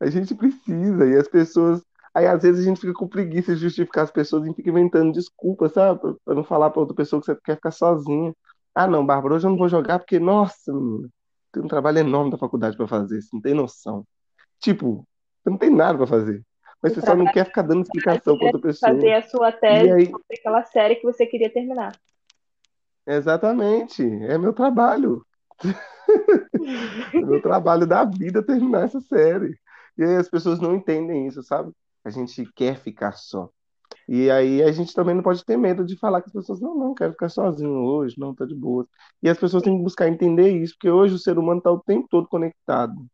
[0.00, 1.82] a gente precisa, e as pessoas.
[2.14, 5.12] Aí às vezes a gente fica com preguiça de justificar as pessoas e fica inventando
[5.12, 6.00] desculpas, sabe?
[6.24, 8.34] Pra não falar pra outra pessoa que você quer ficar sozinha.
[8.74, 11.10] Ah, não, Bárbara, hoje eu não vou jogar porque, nossa, menina,
[11.52, 14.06] tem um trabalho enorme da faculdade para fazer, você não tem noção.
[14.58, 15.06] Tipo,
[15.42, 16.42] você não tem nada para fazer.
[16.82, 18.92] Mas você só não quer ficar dando explicação para outra pessoa.
[18.92, 20.06] Fazer a sua tese aí...
[20.06, 21.92] sobre aquela série que você queria terminar.
[23.06, 24.02] Exatamente.
[24.02, 25.24] É meu trabalho.
[27.14, 29.56] é meu trabalho da vida terminar essa série.
[29.96, 31.72] E aí as pessoas não entendem isso, sabe?
[32.04, 33.48] A gente quer ficar só.
[34.08, 36.74] E aí a gente também não pode ter medo de falar com as pessoas, não,
[36.74, 38.86] não, quero ficar sozinho hoje, não, tá de boa.
[39.22, 41.80] E as pessoas têm que buscar entender isso, porque hoje o ser humano está o
[41.80, 43.06] tempo todo conectado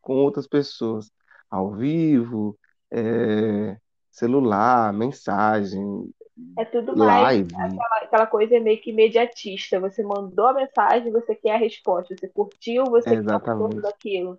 [0.00, 1.10] com outras pessoas,
[1.50, 2.56] ao vivo,
[2.90, 3.76] é,
[4.10, 6.10] celular, mensagem,
[6.58, 9.80] é tudo mais aquela, aquela, coisa meio que imediatista.
[9.80, 12.14] Você mandou a mensagem, você quer a resposta.
[12.14, 13.76] Você curtiu, você Exatamente.
[13.76, 14.38] quer daquilo.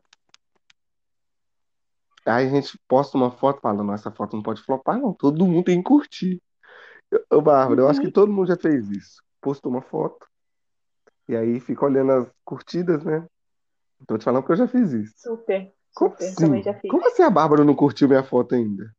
[2.26, 5.14] Aí a gente posta uma foto falando, essa foto não pode flopar, não.
[5.14, 6.42] Todo mundo tem que curtir.
[7.32, 8.14] Ô, Bárbara, eu acho que uhum.
[8.14, 9.24] todo mundo já fez isso.
[9.42, 10.28] Postou uma foto.
[11.28, 13.26] E aí fica olhando as curtidas, né?
[14.06, 15.14] Tô te falando que eu já fiz isso.
[15.18, 15.74] Super.
[15.98, 16.62] Como assim?
[16.62, 16.92] Já fiz.
[16.92, 18.94] Como assim a Bárbara não curtiu minha foto ainda?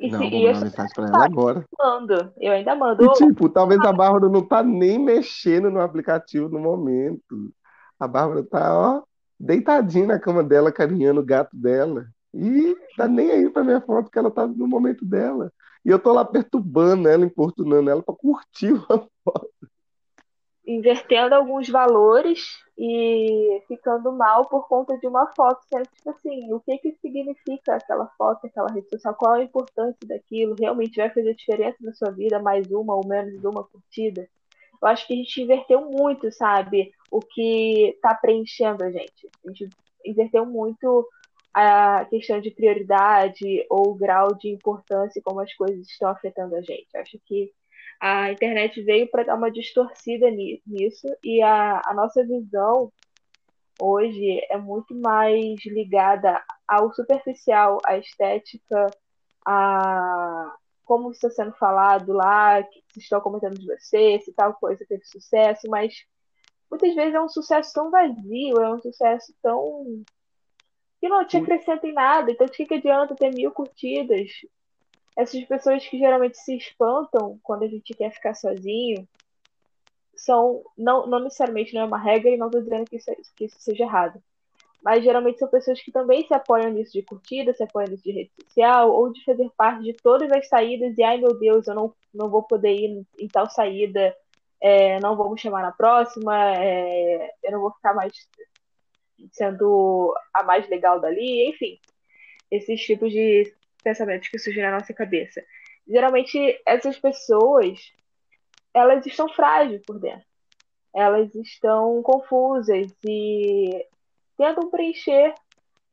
[0.00, 1.64] E não, se, vou mandar mensagem pra ela agora.
[1.78, 3.04] Mando, eu ainda mando.
[3.04, 7.52] E, tipo, talvez a Bárbara não tá nem mexendo no aplicativo no momento.
[8.00, 9.02] A Bárbara tá, ó,
[9.38, 12.06] deitadinha na cama dela, carinhando o gato dela.
[12.32, 15.52] E tá nem aí pra minha foto, que ela tá no momento dela.
[15.84, 19.50] E eu tô lá perturbando ela, importunando ela pra curtir uma foto
[20.66, 25.60] invertendo alguns valores e ficando mal por conta de uma foto.
[25.68, 29.14] Sendo tipo assim, o que que significa aquela foto, aquela rede social?
[29.14, 30.56] Qual a importância daquilo?
[30.58, 34.28] Realmente vai fazer diferença na sua vida mais uma ou menos uma curtida?
[34.82, 36.90] Eu acho que a gente inverteu muito, sabe?
[37.10, 39.28] O que tá preenchendo a gente.
[39.46, 39.68] A gente
[40.04, 41.08] inverteu muito
[41.54, 46.88] a questão de prioridade ou grau de importância como as coisas estão afetando a gente.
[46.96, 47.52] Acho que
[48.04, 52.92] a internet veio para dar uma distorcida nisso e a, a nossa visão
[53.80, 58.90] hoje é muito mais ligada ao superficial, à estética,
[59.46, 64.84] a como está sendo falado lá, que se estão comentando de você, se tal coisa
[64.86, 65.94] teve sucesso, mas
[66.70, 70.04] muitas vezes é um sucesso tão vazio, é um sucesso tão
[71.00, 72.30] que não te acrescenta em nada.
[72.30, 74.30] Então, de que, que adianta ter mil curtidas?
[75.16, 79.06] Essas pessoas que geralmente se espantam quando a gente quer ficar sozinho
[80.16, 83.44] são, não, não necessariamente não é uma regra e não estou dizendo que isso, que
[83.44, 84.22] isso seja errado.
[84.82, 88.12] Mas geralmente são pessoas que também se apoiam nisso de curtida, se apoiam nisso de
[88.12, 91.74] rede social, ou de fazer parte de todas as saídas e, ai meu Deus, eu
[91.74, 94.14] não, não vou poder ir em tal saída,
[94.60, 98.12] é, não vou me chamar na próxima, é, eu não vou ficar mais
[99.32, 101.78] sendo a mais legal dali, enfim,
[102.50, 105.44] esses tipos de pensamentos que surgem na nossa cabeça.
[105.86, 107.78] Geralmente, essas pessoas,
[108.72, 110.26] elas estão frágeis por dentro.
[110.94, 113.86] Elas estão confusas e
[114.36, 115.34] tentam preencher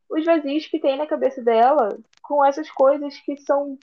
[0.09, 3.77] os vazios que tem na cabeça dela com essas coisas que são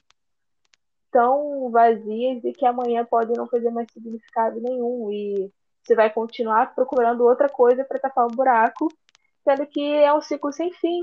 [1.11, 5.11] tão vazias e que amanhã podem não fazer mais significado nenhum.
[5.11, 5.51] E
[5.83, 8.89] você vai continuar procurando outra coisa para tapar um buraco
[9.43, 11.01] sendo que é um ciclo sem fim.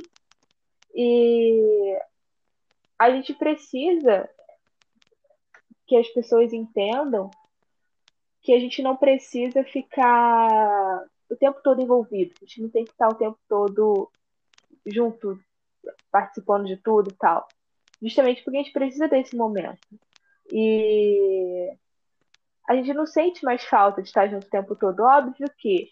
[0.95, 1.99] E
[2.99, 4.29] a gente precisa
[5.87, 7.31] que as pessoas entendam
[8.43, 12.33] que a gente não precisa ficar o tempo todo envolvido.
[12.41, 14.11] A gente não tem que estar o tempo todo
[14.87, 15.39] junto,
[16.11, 17.47] participando de tudo e tal.
[18.01, 19.87] Justamente porque a gente precisa desse momento.
[20.53, 21.73] E
[22.69, 25.01] a gente não sente mais falta de estar junto o tempo todo.
[25.01, 25.91] Óbvio que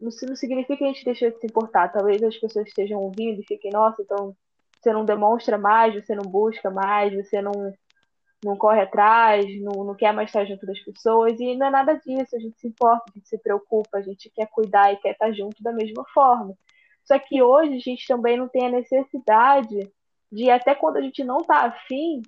[0.00, 1.88] isso não significa que a gente deixa de se importar.
[1.92, 4.36] Talvez as pessoas estejam ouvindo e fiquem, nossa, então
[4.86, 7.52] você não demonstra mais, você não busca mais, você não,
[8.44, 11.38] não corre atrás, não, não quer mais estar junto das pessoas.
[11.40, 12.36] E não é nada disso.
[12.36, 15.32] A gente se importa, a gente se preocupa, a gente quer cuidar e quer estar
[15.32, 16.54] junto da mesma forma.
[17.04, 19.90] Só que hoje a gente também não tem a necessidade
[20.30, 22.22] de, até quando a gente não está afim,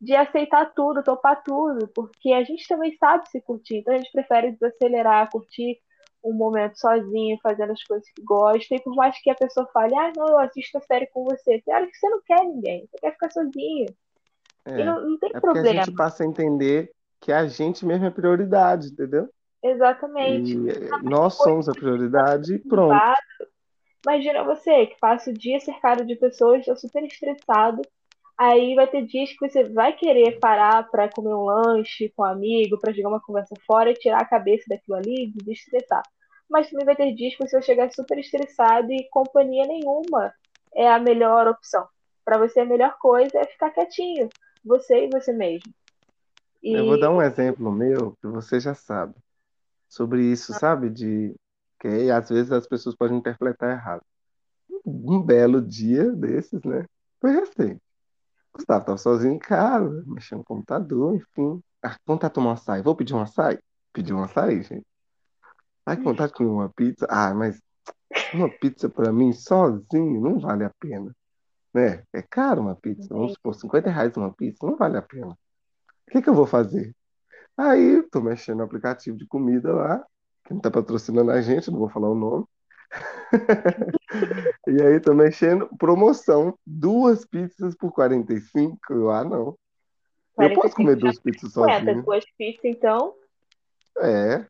[0.00, 3.76] de aceitar tudo, topar tudo, porque a gente também sabe se curtir.
[3.76, 5.78] Então a gente prefere desacelerar, curtir
[6.24, 9.94] um momento sozinho, fazendo as coisas que gosta, e por mais que a pessoa fale,
[9.96, 12.86] ah, não, eu assisto a série com você, você acha que você não quer ninguém,
[12.90, 13.86] você quer ficar sozinho.
[14.64, 15.80] É, e não, não tem é problema.
[15.80, 19.28] a gente passa a entender que a gente mesmo é prioridade, entendeu?
[19.62, 20.52] Exatamente.
[20.52, 23.00] E nós somos a prioridade e pronto.
[24.04, 27.82] Imagina você que passa o dia cercado de pessoas, está super estressado,
[28.38, 32.26] Aí vai ter dias que você vai querer parar para comer um lanche com um
[32.26, 36.02] amigo, para jogar uma conversa fora e tirar a cabeça daquilo ali e desestressar.
[36.48, 40.32] Mas também vai ter dias que você vai chegar super estressado e companhia nenhuma
[40.74, 41.86] é a melhor opção.
[42.24, 44.28] Para você, a melhor coisa é ficar quietinho,
[44.64, 45.72] você e você mesmo.
[46.62, 46.74] E...
[46.74, 49.14] Eu vou dar um exemplo meu que você já sabe
[49.88, 50.58] sobre isso, ah.
[50.58, 50.88] sabe?
[50.88, 51.34] De
[51.80, 54.02] que às vezes as pessoas podem interpretar errado.
[54.84, 56.86] Um belo dia desses, né?
[57.20, 57.80] Foi recente.
[58.54, 61.62] Gustavo tava sozinho em casa, mexendo no computador, enfim.
[61.82, 62.82] Ah, vontade de tomar um açaí.
[62.82, 63.58] Vou pedir um açaí?
[63.92, 64.86] Pedir um açaí, gente.
[65.86, 67.06] Ai, que vontade de comer uma pizza.
[67.10, 67.60] Ah, mas
[68.34, 71.14] uma pizza pra mim sozinho não vale a pena.
[71.74, 72.04] Né?
[72.12, 73.08] É caro uma pizza.
[73.10, 75.32] Vamos supor, 50 reais uma pizza, não vale a pena.
[76.08, 76.94] O que, que eu vou fazer?
[77.56, 80.04] Aí, tô mexendo no aplicativo de comida lá,
[80.44, 82.46] que não tá patrocinando a gente, não vou falar o nome.
[84.66, 88.78] e aí tô mexendo, promoção, duas pizzas por 45.
[88.90, 89.56] Eu, ah, não.
[90.38, 92.02] Eu posso comer duas pizzas sozinho.
[92.02, 93.14] Duas pizzas, então.
[93.98, 94.46] É.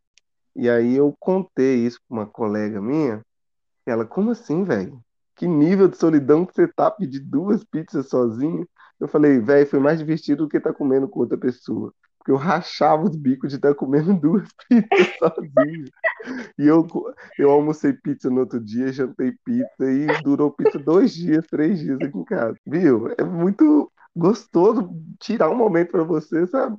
[0.55, 3.25] E aí eu contei isso com uma colega minha.
[3.87, 5.01] Ela, como assim, velho?
[5.35, 8.69] Que nível de solidão que você tá pedir duas pizzas sozinho?
[9.01, 11.93] Eu falei, velho, foi mais divertido do que tá comendo com outra pessoa.
[12.23, 15.87] Porque eu rachava os bicos de estar comendo duas pizzas sozinho.
[16.57, 16.87] E eu,
[17.37, 22.01] eu almocei pizza no outro dia, jantei pizza e durou pizza dois dias, três dias
[22.01, 22.57] aqui em casa.
[22.65, 23.13] Viu?
[23.19, 26.77] É muito gostoso tirar um momento para você, sabe?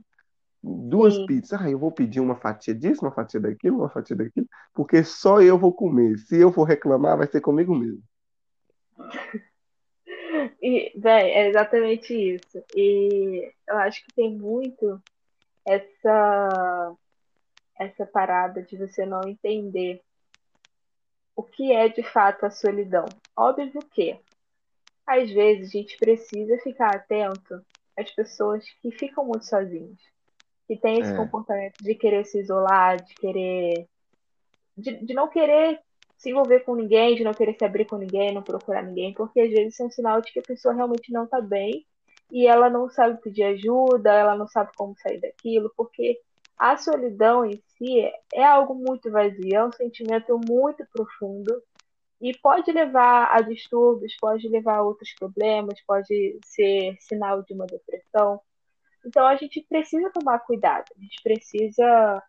[0.64, 1.26] Duas Sim.
[1.26, 1.62] pizzas.
[1.62, 5.42] Ah, eu vou pedir uma fatia disso, uma fatia daquilo, uma fatia daquilo, porque só
[5.42, 6.18] eu vou comer.
[6.20, 8.02] Se eu for reclamar, vai ser comigo mesmo.
[10.62, 12.64] E, véi, é exatamente isso.
[12.74, 15.02] E eu acho que tem muito
[15.66, 16.96] essa
[17.80, 20.02] essa parada de você não entender
[21.36, 23.06] o que é de fato a solidão.
[23.36, 24.20] Óbvio que
[25.06, 27.62] às vezes a gente precisa ficar atento
[27.98, 29.98] às pessoas que ficam muito sozinhas,
[30.68, 31.18] que têm esse é.
[31.18, 33.88] comportamento de querer se isolar, de querer
[34.78, 35.80] de, de não querer
[36.18, 39.42] se envolver com ninguém, de não querer se abrir com ninguém, não procurar ninguém, porque
[39.42, 41.86] às vezes isso é um sinal de que a pessoa realmente não está bem
[42.34, 46.20] e ela não sabe pedir ajuda, ela não sabe como sair daquilo, porque
[46.58, 51.62] a solidão em si é algo muito vazio, é um sentimento muito profundo
[52.20, 57.68] e pode levar a distúrbios, pode levar a outros problemas, pode ser sinal de uma
[57.68, 58.42] depressão.
[59.06, 62.24] Então a gente precisa tomar cuidado, a gente precisa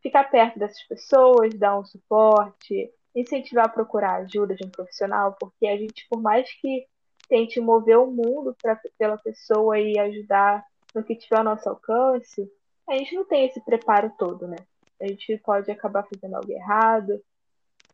[0.00, 5.66] ficar perto dessas pessoas, dar um suporte, incentivar a procurar ajuda de um profissional, porque
[5.66, 6.86] a gente, por mais que
[7.30, 12.50] tente mover o mundo pra, pela pessoa e ajudar no que tiver ao nosso alcance,
[12.88, 14.56] a gente não tem esse preparo todo, né?
[15.00, 17.22] A gente pode acabar fazendo algo errado.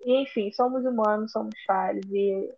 [0.01, 2.05] E, enfim, somos humanos, somos falhos.
[2.11, 2.51] E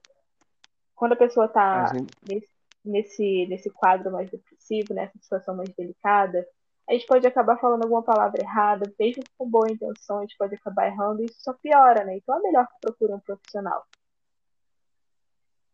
[0.94, 2.14] quando a pessoa está gente...
[2.26, 2.48] nesse,
[2.84, 6.46] nesse, nesse quadro mais depressivo, nessa situação mais delicada,
[6.88, 10.54] a gente pode acabar falando alguma palavra errada, mesmo com boa intenção, a gente pode
[10.54, 12.16] acabar errando e isso só piora, né?
[12.16, 13.84] Então é melhor que procure um profissional.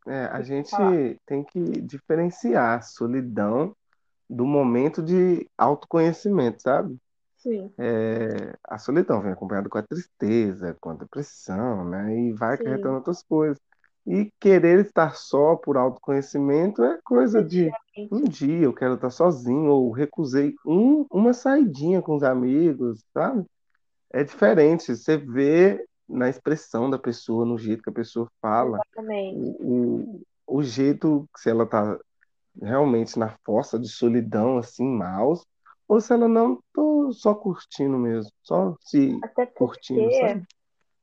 [0.07, 1.17] É, a gente falar.
[1.27, 3.75] tem que diferenciar a solidão
[4.29, 6.97] do momento de autoconhecimento, sabe?
[7.39, 7.71] Sim.
[7.79, 12.17] É, a solidão vem acompanhada com a tristeza, com a depressão, né?
[12.19, 13.59] E vai acarretando outras coisas.
[14.07, 17.71] E querer estar só por autoconhecimento é coisa de
[18.11, 23.45] um dia eu quero estar sozinho, ou recusei um, uma saidinha com os amigos, sabe?
[24.13, 24.95] É diferente.
[24.95, 30.63] Você vê na expressão da pessoa, no jeito que a pessoa fala, o, o, o
[30.63, 31.99] jeito se ela está
[32.61, 35.45] realmente na força de solidão, assim, maus,
[35.89, 40.47] ou se ela não, tô só curtindo mesmo, só se Até curtindo, sabe?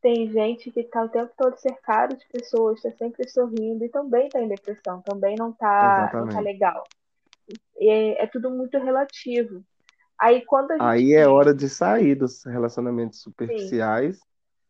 [0.01, 4.25] tem gente que está o tempo todo cercado de pessoas, está sempre sorrindo e também
[4.25, 6.83] está em depressão, também não está não tá legal.
[7.77, 9.63] É, é, tudo muito relativo.
[10.17, 14.21] Aí quando Aí é hora de sair dos relacionamentos superficiais Sim.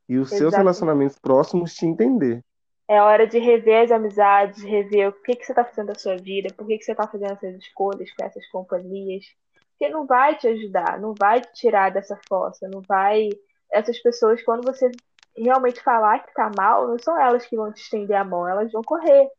[0.07, 0.37] E os Exatamente.
[0.39, 2.43] seus relacionamentos próximos te entender.
[2.87, 6.17] É hora de rever as amizades, rever o que, que você está fazendo da sua
[6.17, 9.25] vida, por que, que você está fazendo essas escolhas com essas companhias.
[9.69, 13.29] Porque não vai te ajudar, não vai te tirar dessa força, não vai.
[13.71, 14.91] Essas pessoas, quando você
[15.35, 18.71] realmente falar que tá mal, não são elas que vão te estender a mão, elas
[18.71, 19.29] vão correr.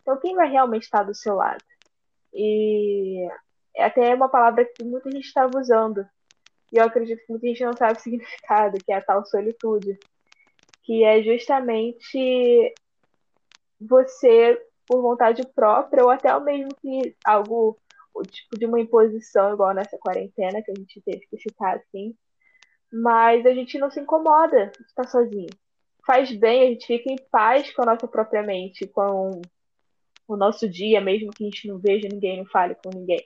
[0.00, 1.62] Então, quem vai realmente estar do seu lado?
[2.32, 3.28] E
[3.76, 6.06] é até uma palavra que muita gente estava usando,
[6.72, 9.98] e eu acredito que muita gente não sabe o significado, que é a tal solitude,
[10.82, 12.74] que é justamente
[13.80, 17.76] você, por vontade própria, ou até mesmo que algo,
[18.30, 22.14] tipo de uma imposição, igual nessa quarentena, que a gente teve que ficar assim,
[22.92, 25.50] mas a gente não se incomoda de estar sozinho.
[26.06, 29.40] Faz bem, a gente fica em paz com a nossa própria mente, com
[30.26, 33.24] o nosso dia, mesmo que a gente não veja ninguém, não fale com ninguém.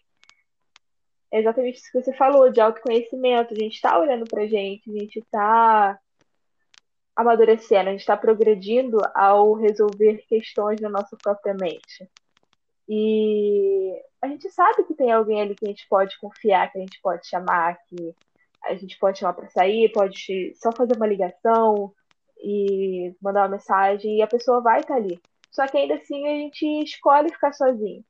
[1.33, 3.55] É exatamente isso que você falou, de autoconhecimento.
[3.55, 5.99] A gente está olhando pra gente, a gente está
[7.17, 12.09] amadurecendo, a gente está progredindo ao resolver questões na nossa própria mente.
[12.89, 16.81] E a gente sabe que tem alguém ali que a gente pode confiar, que a
[16.81, 18.15] gente pode chamar, que
[18.65, 21.93] a gente pode chamar para sair, pode só fazer uma ligação
[22.39, 25.21] e mandar uma mensagem e a pessoa vai estar tá ali.
[25.51, 28.05] Só que ainda assim a gente escolhe ficar sozinho.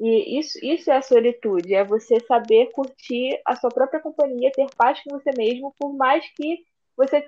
[0.00, 4.68] E isso, isso é a solitude, é você saber curtir a sua própria companhia, ter
[4.76, 6.64] paz com você mesmo, por mais que
[6.96, 7.26] você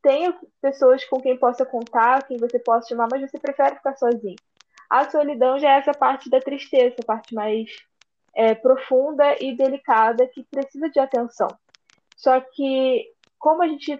[0.00, 4.36] tenha pessoas com quem possa contar, quem você possa chamar, mas você prefere ficar sozinho.
[4.88, 7.68] A solidão já é essa parte da tristeza, a parte mais
[8.34, 11.48] é, profunda e delicada que precisa de atenção.
[12.16, 13.98] Só que, como a gente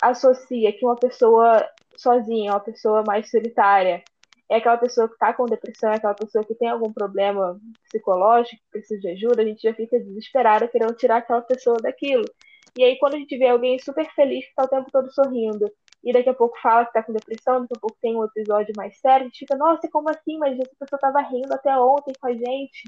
[0.00, 4.02] associa que uma pessoa sozinha, uma pessoa mais solitária,
[4.50, 8.60] é aquela pessoa que está com depressão, é aquela pessoa que tem algum problema psicológico,
[8.70, 12.24] precisa de ajuda, a gente já fica desesperada querendo tirar aquela pessoa daquilo.
[12.76, 15.70] E aí, quando a gente vê alguém super feliz, que está o tempo todo sorrindo,
[16.02, 18.72] e daqui a pouco fala que está com depressão, daqui a pouco tem um episódio
[18.76, 20.38] mais sério, a gente fica, nossa, como assim?
[20.38, 22.84] Mas essa pessoa estava rindo até ontem com a gente.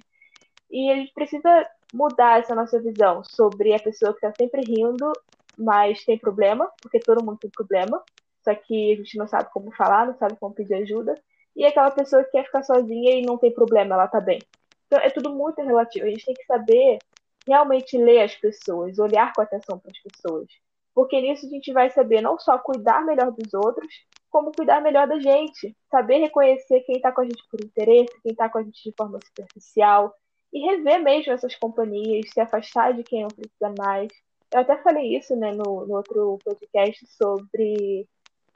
[0.71, 5.13] E a gente precisa mudar essa nossa visão sobre a pessoa que está sempre rindo,
[5.57, 8.03] mas tem problema, porque todo mundo tem problema,
[8.43, 11.15] só que a gente não sabe como falar, não sabe como pedir ajuda,
[11.57, 14.41] e aquela pessoa que quer ficar sozinha e não tem problema, ela tá bem.
[14.87, 16.07] Então é tudo muito relativo.
[16.07, 16.99] A gente tem que saber
[17.47, 20.47] realmente ler as pessoas, olhar com atenção para as pessoas.
[20.95, 23.89] Porque nisso a gente vai saber não só cuidar melhor dos outros,
[24.31, 25.77] como cuidar melhor da gente.
[25.91, 28.95] Saber reconhecer quem está com a gente por interesse, quem está com a gente de
[28.97, 30.15] forma superficial,
[30.53, 34.09] e rever mesmo essas companhias, se afastar de quem não precisa mais.
[34.53, 38.07] Eu até falei isso né, no, no outro podcast sobre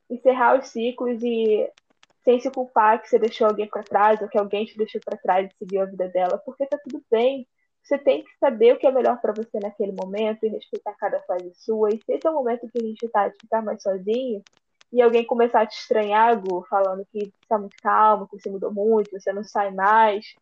[0.09, 1.69] encerrar os ciclos e
[2.25, 5.19] sem se culpar que você deixou alguém para trás ou que alguém te deixou para
[5.19, 7.47] trás e seguiu a vida dela, porque tá tudo bem.
[7.83, 11.21] Você tem que saber o que é melhor para você naquele momento e respeitar cada
[11.23, 11.91] fase sua.
[11.91, 14.43] E se esse é o momento que a gente está de ficar mais sozinho,
[14.93, 18.73] e alguém começar a te estranhar, Gu, falando que está muito calmo, que você mudou
[18.73, 20.35] muito, você não sai mais,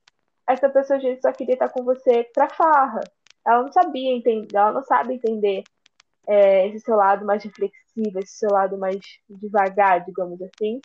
[0.48, 3.00] essa pessoa vezes só queria estar com você pra farra.
[3.44, 5.64] Ela não sabia entender, ela não sabe entender
[6.26, 8.98] é, esse seu lado mais reflexivo, esse seu lado mais
[9.28, 10.80] devagar, digamos assim.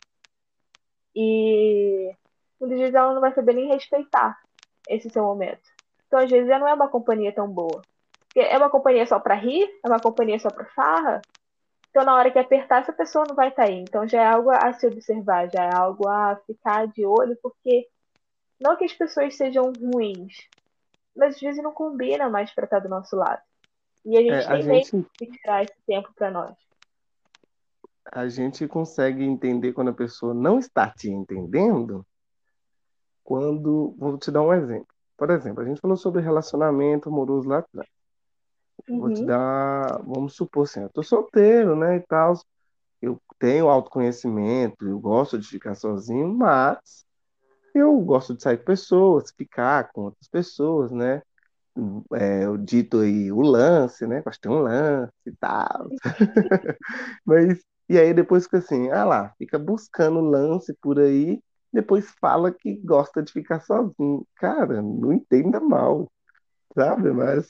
[1.15, 2.11] E
[2.59, 4.39] muitas vezes ela não vai saber nem respeitar
[4.87, 5.61] esse seu momento.
[6.07, 7.81] Então, às vezes, já não é uma companhia tão boa.
[8.27, 9.69] Porque é uma companhia só para rir?
[9.83, 11.21] É uma companhia só para farra?
[11.89, 13.79] Então, na hora que apertar, essa pessoa não vai estar tá aí.
[13.79, 17.87] Então, já é algo a se observar, já é algo a ficar de olho, porque
[18.59, 20.47] não que as pessoas sejam ruins,
[21.15, 23.41] mas às vezes não combina mais para estar do nosso lado.
[24.05, 25.05] E a gente é, a tem gente...
[25.17, 26.55] que tirar esse tempo para nós.
[28.05, 32.05] A gente consegue entender quando a pessoa não está te entendendo
[33.23, 33.95] quando.
[33.97, 34.87] Vou te dar um exemplo.
[35.17, 37.87] Por exemplo, a gente falou sobre relacionamento amoroso lá atrás.
[38.89, 38.99] Uhum.
[38.99, 39.25] Vou te uhum.
[39.25, 40.01] dar.
[40.03, 41.97] Vamos supor assim, eu tô solteiro, né?
[41.97, 42.33] E tal.
[43.01, 47.03] Eu tenho autoconhecimento, eu gosto de ficar sozinho, mas
[47.73, 51.21] eu gosto de sair com pessoas, ficar com outras pessoas, né?
[52.13, 54.21] É, o dito aí, o lance, né?
[54.41, 55.89] Ter um lance e tal.
[57.25, 57.63] Mas,
[57.93, 61.41] e aí depois fica assim, ah lá, fica buscando lance por aí,
[61.73, 64.25] depois fala que gosta de ficar sozinho.
[64.35, 66.11] Cara, não entenda mal,
[66.75, 67.11] sabe?
[67.11, 67.47] Mas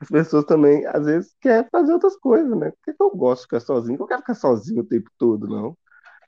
[0.00, 2.70] as pessoas também, às vezes, querem fazer outras coisas, né?
[2.70, 3.98] Por que eu gosto de ficar sozinho?
[4.00, 5.76] Eu quero ficar sozinho o tempo todo, não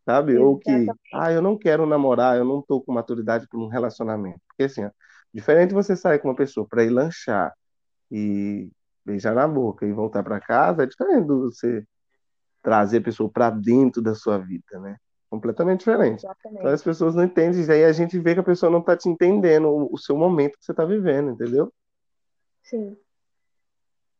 [0.08, 0.32] sabe?
[0.32, 0.38] Exatamente.
[0.38, 4.40] Ou que, ah, eu não quero namorar, eu não tô com maturidade para um relacionamento.
[4.48, 4.90] Porque assim, ó,
[5.32, 7.52] diferente você sair com uma pessoa para ir lanchar
[8.10, 8.70] e
[9.04, 11.84] beijar na boca e voltar para casa, é diferente do você
[12.62, 14.96] trazer a pessoa para dentro da sua vida, né?
[15.30, 16.24] Completamente diferente.
[16.24, 16.60] Exatamente.
[16.60, 18.96] Então as pessoas não entendem, e aí a gente vê que a pessoa não tá
[18.96, 21.72] te entendendo o, o seu momento que você tá vivendo, entendeu?
[22.62, 22.96] Sim.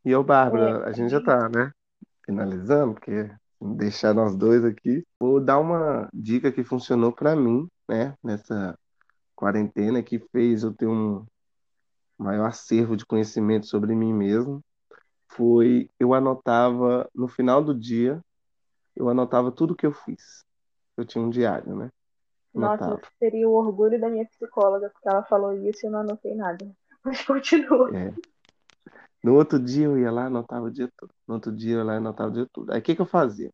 [0.04, 0.88] E eu, Bárbara, é.
[0.88, 1.72] a gente já tá, né?
[2.24, 3.30] Finalizando, porque
[3.60, 5.04] deixar nós dois aqui.
[5.18, 8.78] Vou dar uma dica que funcionou para mim, né, nessa
[9.34, 11.24] quarentena, que fez eu ter um
[12.16, 14.62] maior acervo de conhecimento sobre mim mesmo.
[15.28, 18.20] Foi eu anotava no final do dia,
[18.98, 20.44] eu anotava tudo que eu fiz.
[20.96, 21.90] Eu tinha um diário, né?
[22.54, 22.94] Anotava.
[22.94, 26.34] Nossa, seria o orgulho da minha psicóloga, porque ela falou isso e eu não anotei
[26.34, 26.68] nada.
[27.04, 27.96] Mas continua.
[27.96, 28.12] É.
[29.22, 31.12] No outro dia eu ia lá, anotava o dia todo.
[31.26, 32.72] No outro dia eu ia lá, anotava o dia todo.
[32.72, 33.50] Aí o que, que eu fazia?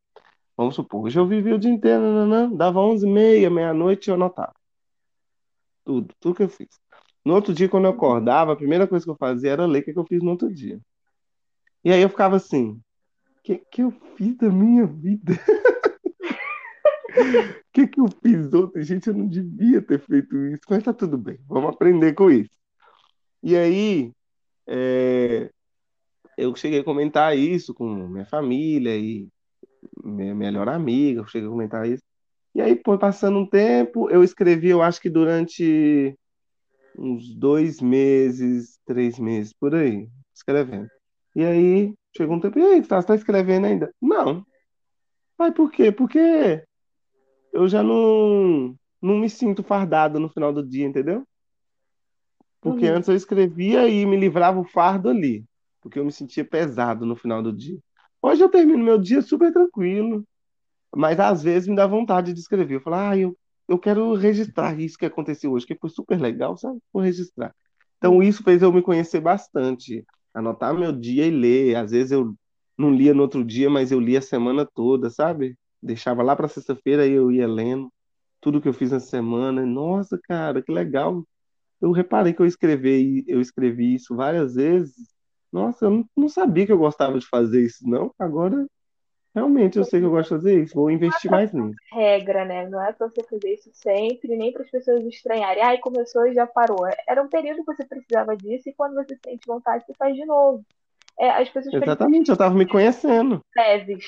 [0.56, 4.14] Vamos supor, hoje eu vivi o dia inteiro, nananã, dava 11 e meia, meia-noite eu
[4.14, 4.54] anotava.
[5.84, 6.68] Tudo, tudo que eu fiz.
[7.24, 9.84] No outro dia, quando eu acordava, a primeira coisa que eu fazia era ler o
[9.84, 10.80] que, que eu fiz no outro dia.
[11.82, 12.80] E aí eu ficava assim,
[13.44, 15.34] que, que eu fiz da minha vida?
[17.10, 17.14] O
[17.72, 18.82] que, que eu fiz ontem?
[18.82, 22.58] Gente, eu não devia ter feito isso, mas tá tudo bem, vamos aprender com isso.
[23.42, 24.12] E aí,
[24.66, 25.50] é,
[26.38, 29.28] eu cheguei a comentar isso com minha família e
[30.02, 32.02] minha melhor amiga, eu cheguei a comentar isso.
[32.54, 36.16] E aí, por passando um tempo, eu escrevi, eu acho que durante
[36.96, 40.88] uns dois meses, três meses, por aí, escrevendo.
[41.34, 43.92] E aí, chegou um tempo, e aí, você tá escrevendo ainda?
[44.00, 44.44] Não.
[45.38, 45.90] Mas por quê?
[45.90, 46.62] Porque
[47.52, 51.26] eu já não, não me sinto fardado no final do dia, entendeu?
[52.60, 52.96] Porque uhum.
[52.96, 55.44] antes eu escrevia e me livrava o fardo ali,
[55.80, 57.78] porque eu me sentia pesado no final do dia.
[58.22, 60.24] Hoje eu termino meu dia super tranquilo,
[60.94, 62.76] mas às vezes me dá vontade de escrever.
[62.76, 63.36] Eu falo, ah, eu,
[63.68, 66.78] eu quero registrar isso que aconteceu hoje, que foi super legal, sabe?
[66.92, 67.54] Vou registrar.
[67.98, 70.04] Então isso fez eu me conhecer bastante,
[70.34, 71.76] anotar meu dia e ler.
[71.76, 72.34] Às vezes eu
[72.78, 75.56] não lia no outro dia, mas eu lia a semana toda, sabe?
[75.82, 77.92] Deixava lá para sexta-feira e eu ia lendo
[78.40, 79.64] tudo que eu fiz na semana.
[79.66, 81.24] Nossa, cara, que legal
[81.80, 84.94] eu reparei que eu escrevi, eu escrevi isso várias vezes.
[85.52, 88.12] Nossa, eu não, não sabia que eu gostava de fazer isso, não.
[88.18, 88.66] Agora,
[89.34, 90.74] realmente, eu sei que eu gosto de fazer isso.
[90.74, 91.76] Vou investir mais nisso.
[91.92, 92.68] Regra, né?
[92.68, 95.62] Não é pra você fazer isso sempre, nem para as pessoas estranharem.
[95.62, 96.86] Ai, começou e já parou.
[97.08, 100.24] Era um período que você precisava disso, e quando você sente vontade, você faz de
[100.24, 100.64] novo.
[101.18, 103.40] É, as pessoas Exatamente, eu tava me conhecendo.
[103.56, 104.04] Leves.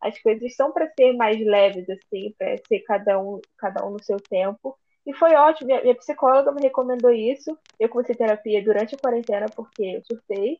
[0.00, 4.02] As coisas são para ser mais leves, assim, para ser cada um, cada um no
[4.02, 4.76] seu tempo.
[5.04, 5.68] E foi ótimo.
[5.68, 7.56] Minha, minha, psicóloga me recomendou isso.
[7.80, 10.58] Eu comecei terapia durante a quarentena porque eu surtei.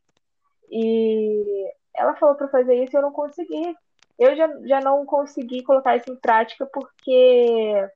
[0.70, 3.76] E ela falou para fazer isso e eu não consegui.
[4.18, 7.88] Eu já, já não consegui colocar isso em prática porque,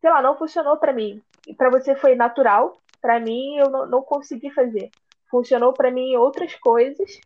[0.00, 1.22] sei lá, não funcionou para mim.
[1.46, 2.78] E para você foi natural.
[3.00, 4.90] Para mim, eu não, não consegui fazer.
[5.30, 7.20] Funcionou para mim outras coisas,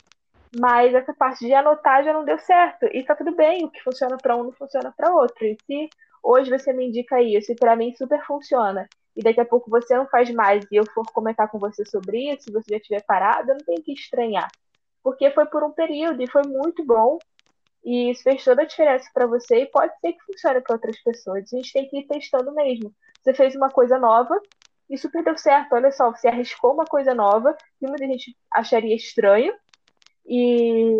[0.58, 2.86] mas essa parte de anotar já não deu certo.
[2.86, 5.44] E tá tudo bem, o que funciona para um não funciona para outro.
[5.44, 5.88] E se
[6.22, 9.96] hoje você me indica isso e para mim super funciona, e daqui a pouco você
[9.96, 13.02] não faz mais e eu for comentar com você sobre isso, se você já estiver
[13.04, 14.48] parado, eu não tenho que estranhar.
[15.02, 17.18] Porque foi por um período e foi muito bom.
[17.84, 21.02] E isso fez toda a diferença para você e pode ser que funcione para outras
[21.02, 21.52] pessoas.
[21.52, 22.94] A gente tem que ir testando mesmo.
[23.20, 24.40] Você fez uma coisa nova
[24.88, 25.74] e super deu certo.
[25.74, 29.52] Olha só, você arriscou uma coisa nova que muita gente acharia estranho
[30.26, 30.96] e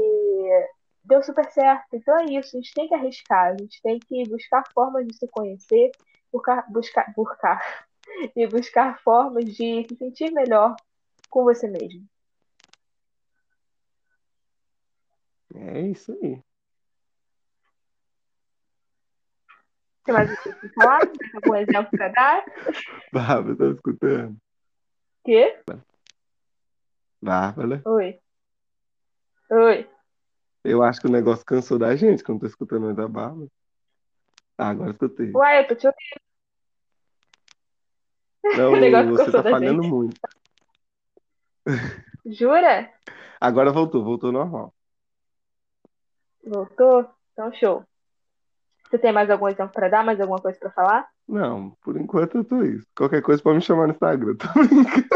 [1.05, 1.95] deu super certo.
[1.95, 5.17] Então é isso, a gente tem que arriscar, a gente tem que buscar formas de
[5.17, 5.91] se conhecer,
[6.33, 7.87] buscar, buscar, buscar
[8.35, 10.75] e buscar formas de se sentir melhor
[11.29, 12.07] com você mesmo.
[15.55, 16.43] É isso aí.
[20.05, 21.01] Tem mais o que falar?
[21.35, 22.45] Algum exemplo para dar?
[23.13, 24.37] Bárbara, tá escutando?
[25.25, 25.63] Quê?
[27.21, 27.83] Bárbara.
[27.85, 28.19] Oi.
[29.51, 29.89] Oi.
[30.65, 33.49] Eu acho que o negócio cansou da gente quando tô escutando mais da Bárbara.
[34.59, 35.33] Ah, agora escutei.
[35.35, 36.23] Uai, eu tô te ouvindo.
[38.57, 39.93] Não, O negócio você cansou tá falhando gente.
[39.93, 40.21] muito.
[42.27, 42.93] Jura?
[43.41, 44.73] Agora voltou, voltou normal.
[46.45, 47.09] Voltou?
[47.33, 47.85] Então, show.
[48.93, 50.05] Você tem mais algum exemplo para dar?
[50.05, 51.09] Mais alguma coisa para falar?
[51.27, 52.87] Não, por enquanto eu tô isso.
[52.95, 54.37] Qualquer coisa pode me chamar no Instagram.
[54.37, 55.09] Tô brincando.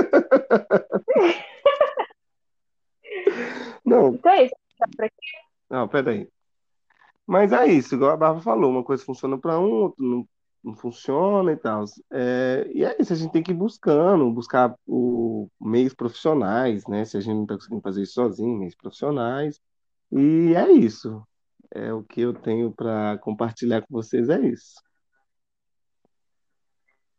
[3.84, 4.54] Não, Então é isso.
[4.78, 4.88] Tá
[5.68, 6.26] não, peraí.
[7.26, 10.26] Mas é isso, igual a Bárbara falou, uma coisa funciona para um, outro não,
[10.64, 11.84] não funciona e tal.
[12.10, 17.04] É, e é isso, a gente tem que ir buscando, buscar o, meios profissionais, né?
[17.04, 19.60] Se a gente não está conseguindo fazer isso sozinho, meios profissionais.
[20.10, 21.22] E é isso.
[21.74, 24.74] É o que eu tenho para compartilhar com vocês, é isso.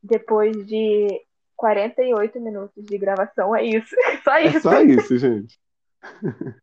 [0.01, 1.07] Depois de
[1.55, 3.95] 48 minutos de gravação, é isso.
[4.23, 4.61] Só É isso.
[4.61, 5.59] só isso, gente.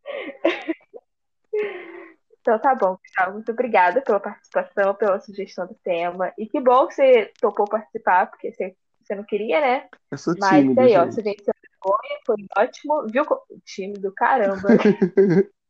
[2.41, 3.33] Então tá bom, pessoal.
[3.33, 6.31] Muito obrigada pela participação, pela sugestão do tema.
[6.37, 9.89] E que bom que você topou participar, porque você, você não queria, né?
[10.11, 11.15] Eu sou Mas tímido, aí, ó, gente.
[11.15, 13.07] você venceu a vergonha, foi ótimo.
[13.11, 13.25] Viu?
[13.65, 14.69] Time do caramba.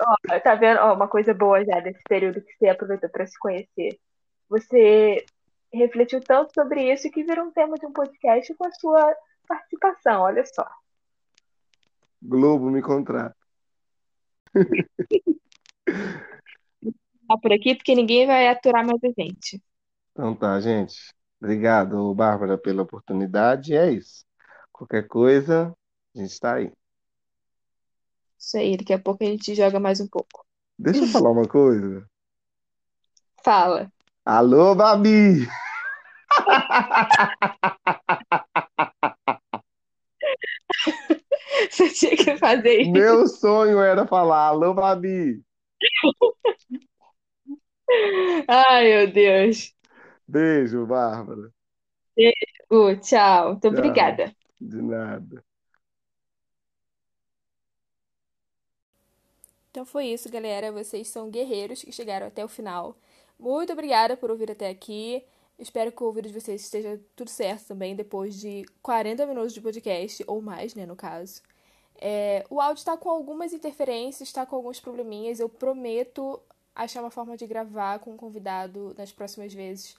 [0.00, 0.78] Ó, tá vendo?
[0.80, 3.98] Ó, uma coisa boa já desse período que você aproveitou para se conhecer.
[4.48, 5.24] Você
[5.72, 9.14] refletiu tanto sobre isso que virou um tema de um podcast com a sua
[9.46, 10.66] participação, olha só.
[12.22, 13.36] Globo me contrata.
[17.26, 19.58] Tá por aqui porque ninguém vai aturar mais a gente.
[20.12, 20.94] Então tá, gente.
[21.40, 23.74] Obrigado, Bárbara, pela oportunidade.
[23.74, 24.24] É isso.
[24.70, 25.74] Qualquer coisa,
[26.14, 26.70] a gente está aí.
[28.44, 30.44] Isso aí, daqui a pouco a gente joga mais um pouco.
[30.78, 32.06] Deixa eu falar uma coisa.
[33.42, 33.90] Fala.
[34.22, 35.48] Alô, Babi!
[41.70, 42.90] Você tinha que fazer isso.
[42.90, 45.42] Meu sonho era falar alô, Babi!
[48.46, 49.74] Ai, meu Deus.
[50.28, 51.50] Beijo, Bárbara.
[52.70, 53.52] Uh, tchau.
[53.52, 53.78] Muito Tchau.
[53.78, 54.36] obrigada.
[54.60, 55.42] De nada.
[59.74, 60.70] Então foi isso, galera.
[60.70, 62.96] Vocês são guerreiros que chegaram até o final.
[63.36, 65.24] Muito obrigada por ouvir até aqui.
[65.58, 69.60] Espero que o ouvido de vocês esteja tudo certo também, depois de 40 minutos de
[69.60, 71.42] podcast, ou mais, né, no caso.
[71.96, 75.40] É, o áudio está com algumas interferências, está com alguns probleminhas.
[75.40, 76.40] Eu prometo
[76.72, 79.96] achar uma forma de gravar com um convidado nas próximas vezes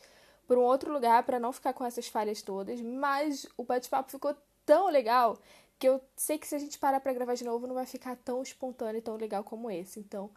[0.47, 2.79] por um outro lugar para não ficar com essas falhas todas.
[2.79, 4.33] Mas o bate-papo ficou
[4.65, 5.37] tão legal
[5.79, 8.15] que eu sei que se a gente parar para gravar de novo não vai ficar
[8.17, 9.99] tão espontâneo e tão legal como esse.
[9.99, 10.29] Então,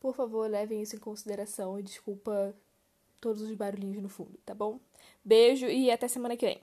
[0.00, 2.54] por favor, levem isso em consideração e desculpa
[3.20, 4.80] todos os barulhinhos no fundo, tá bom?
[5.24, 6.60] Beijo e até semana que vem.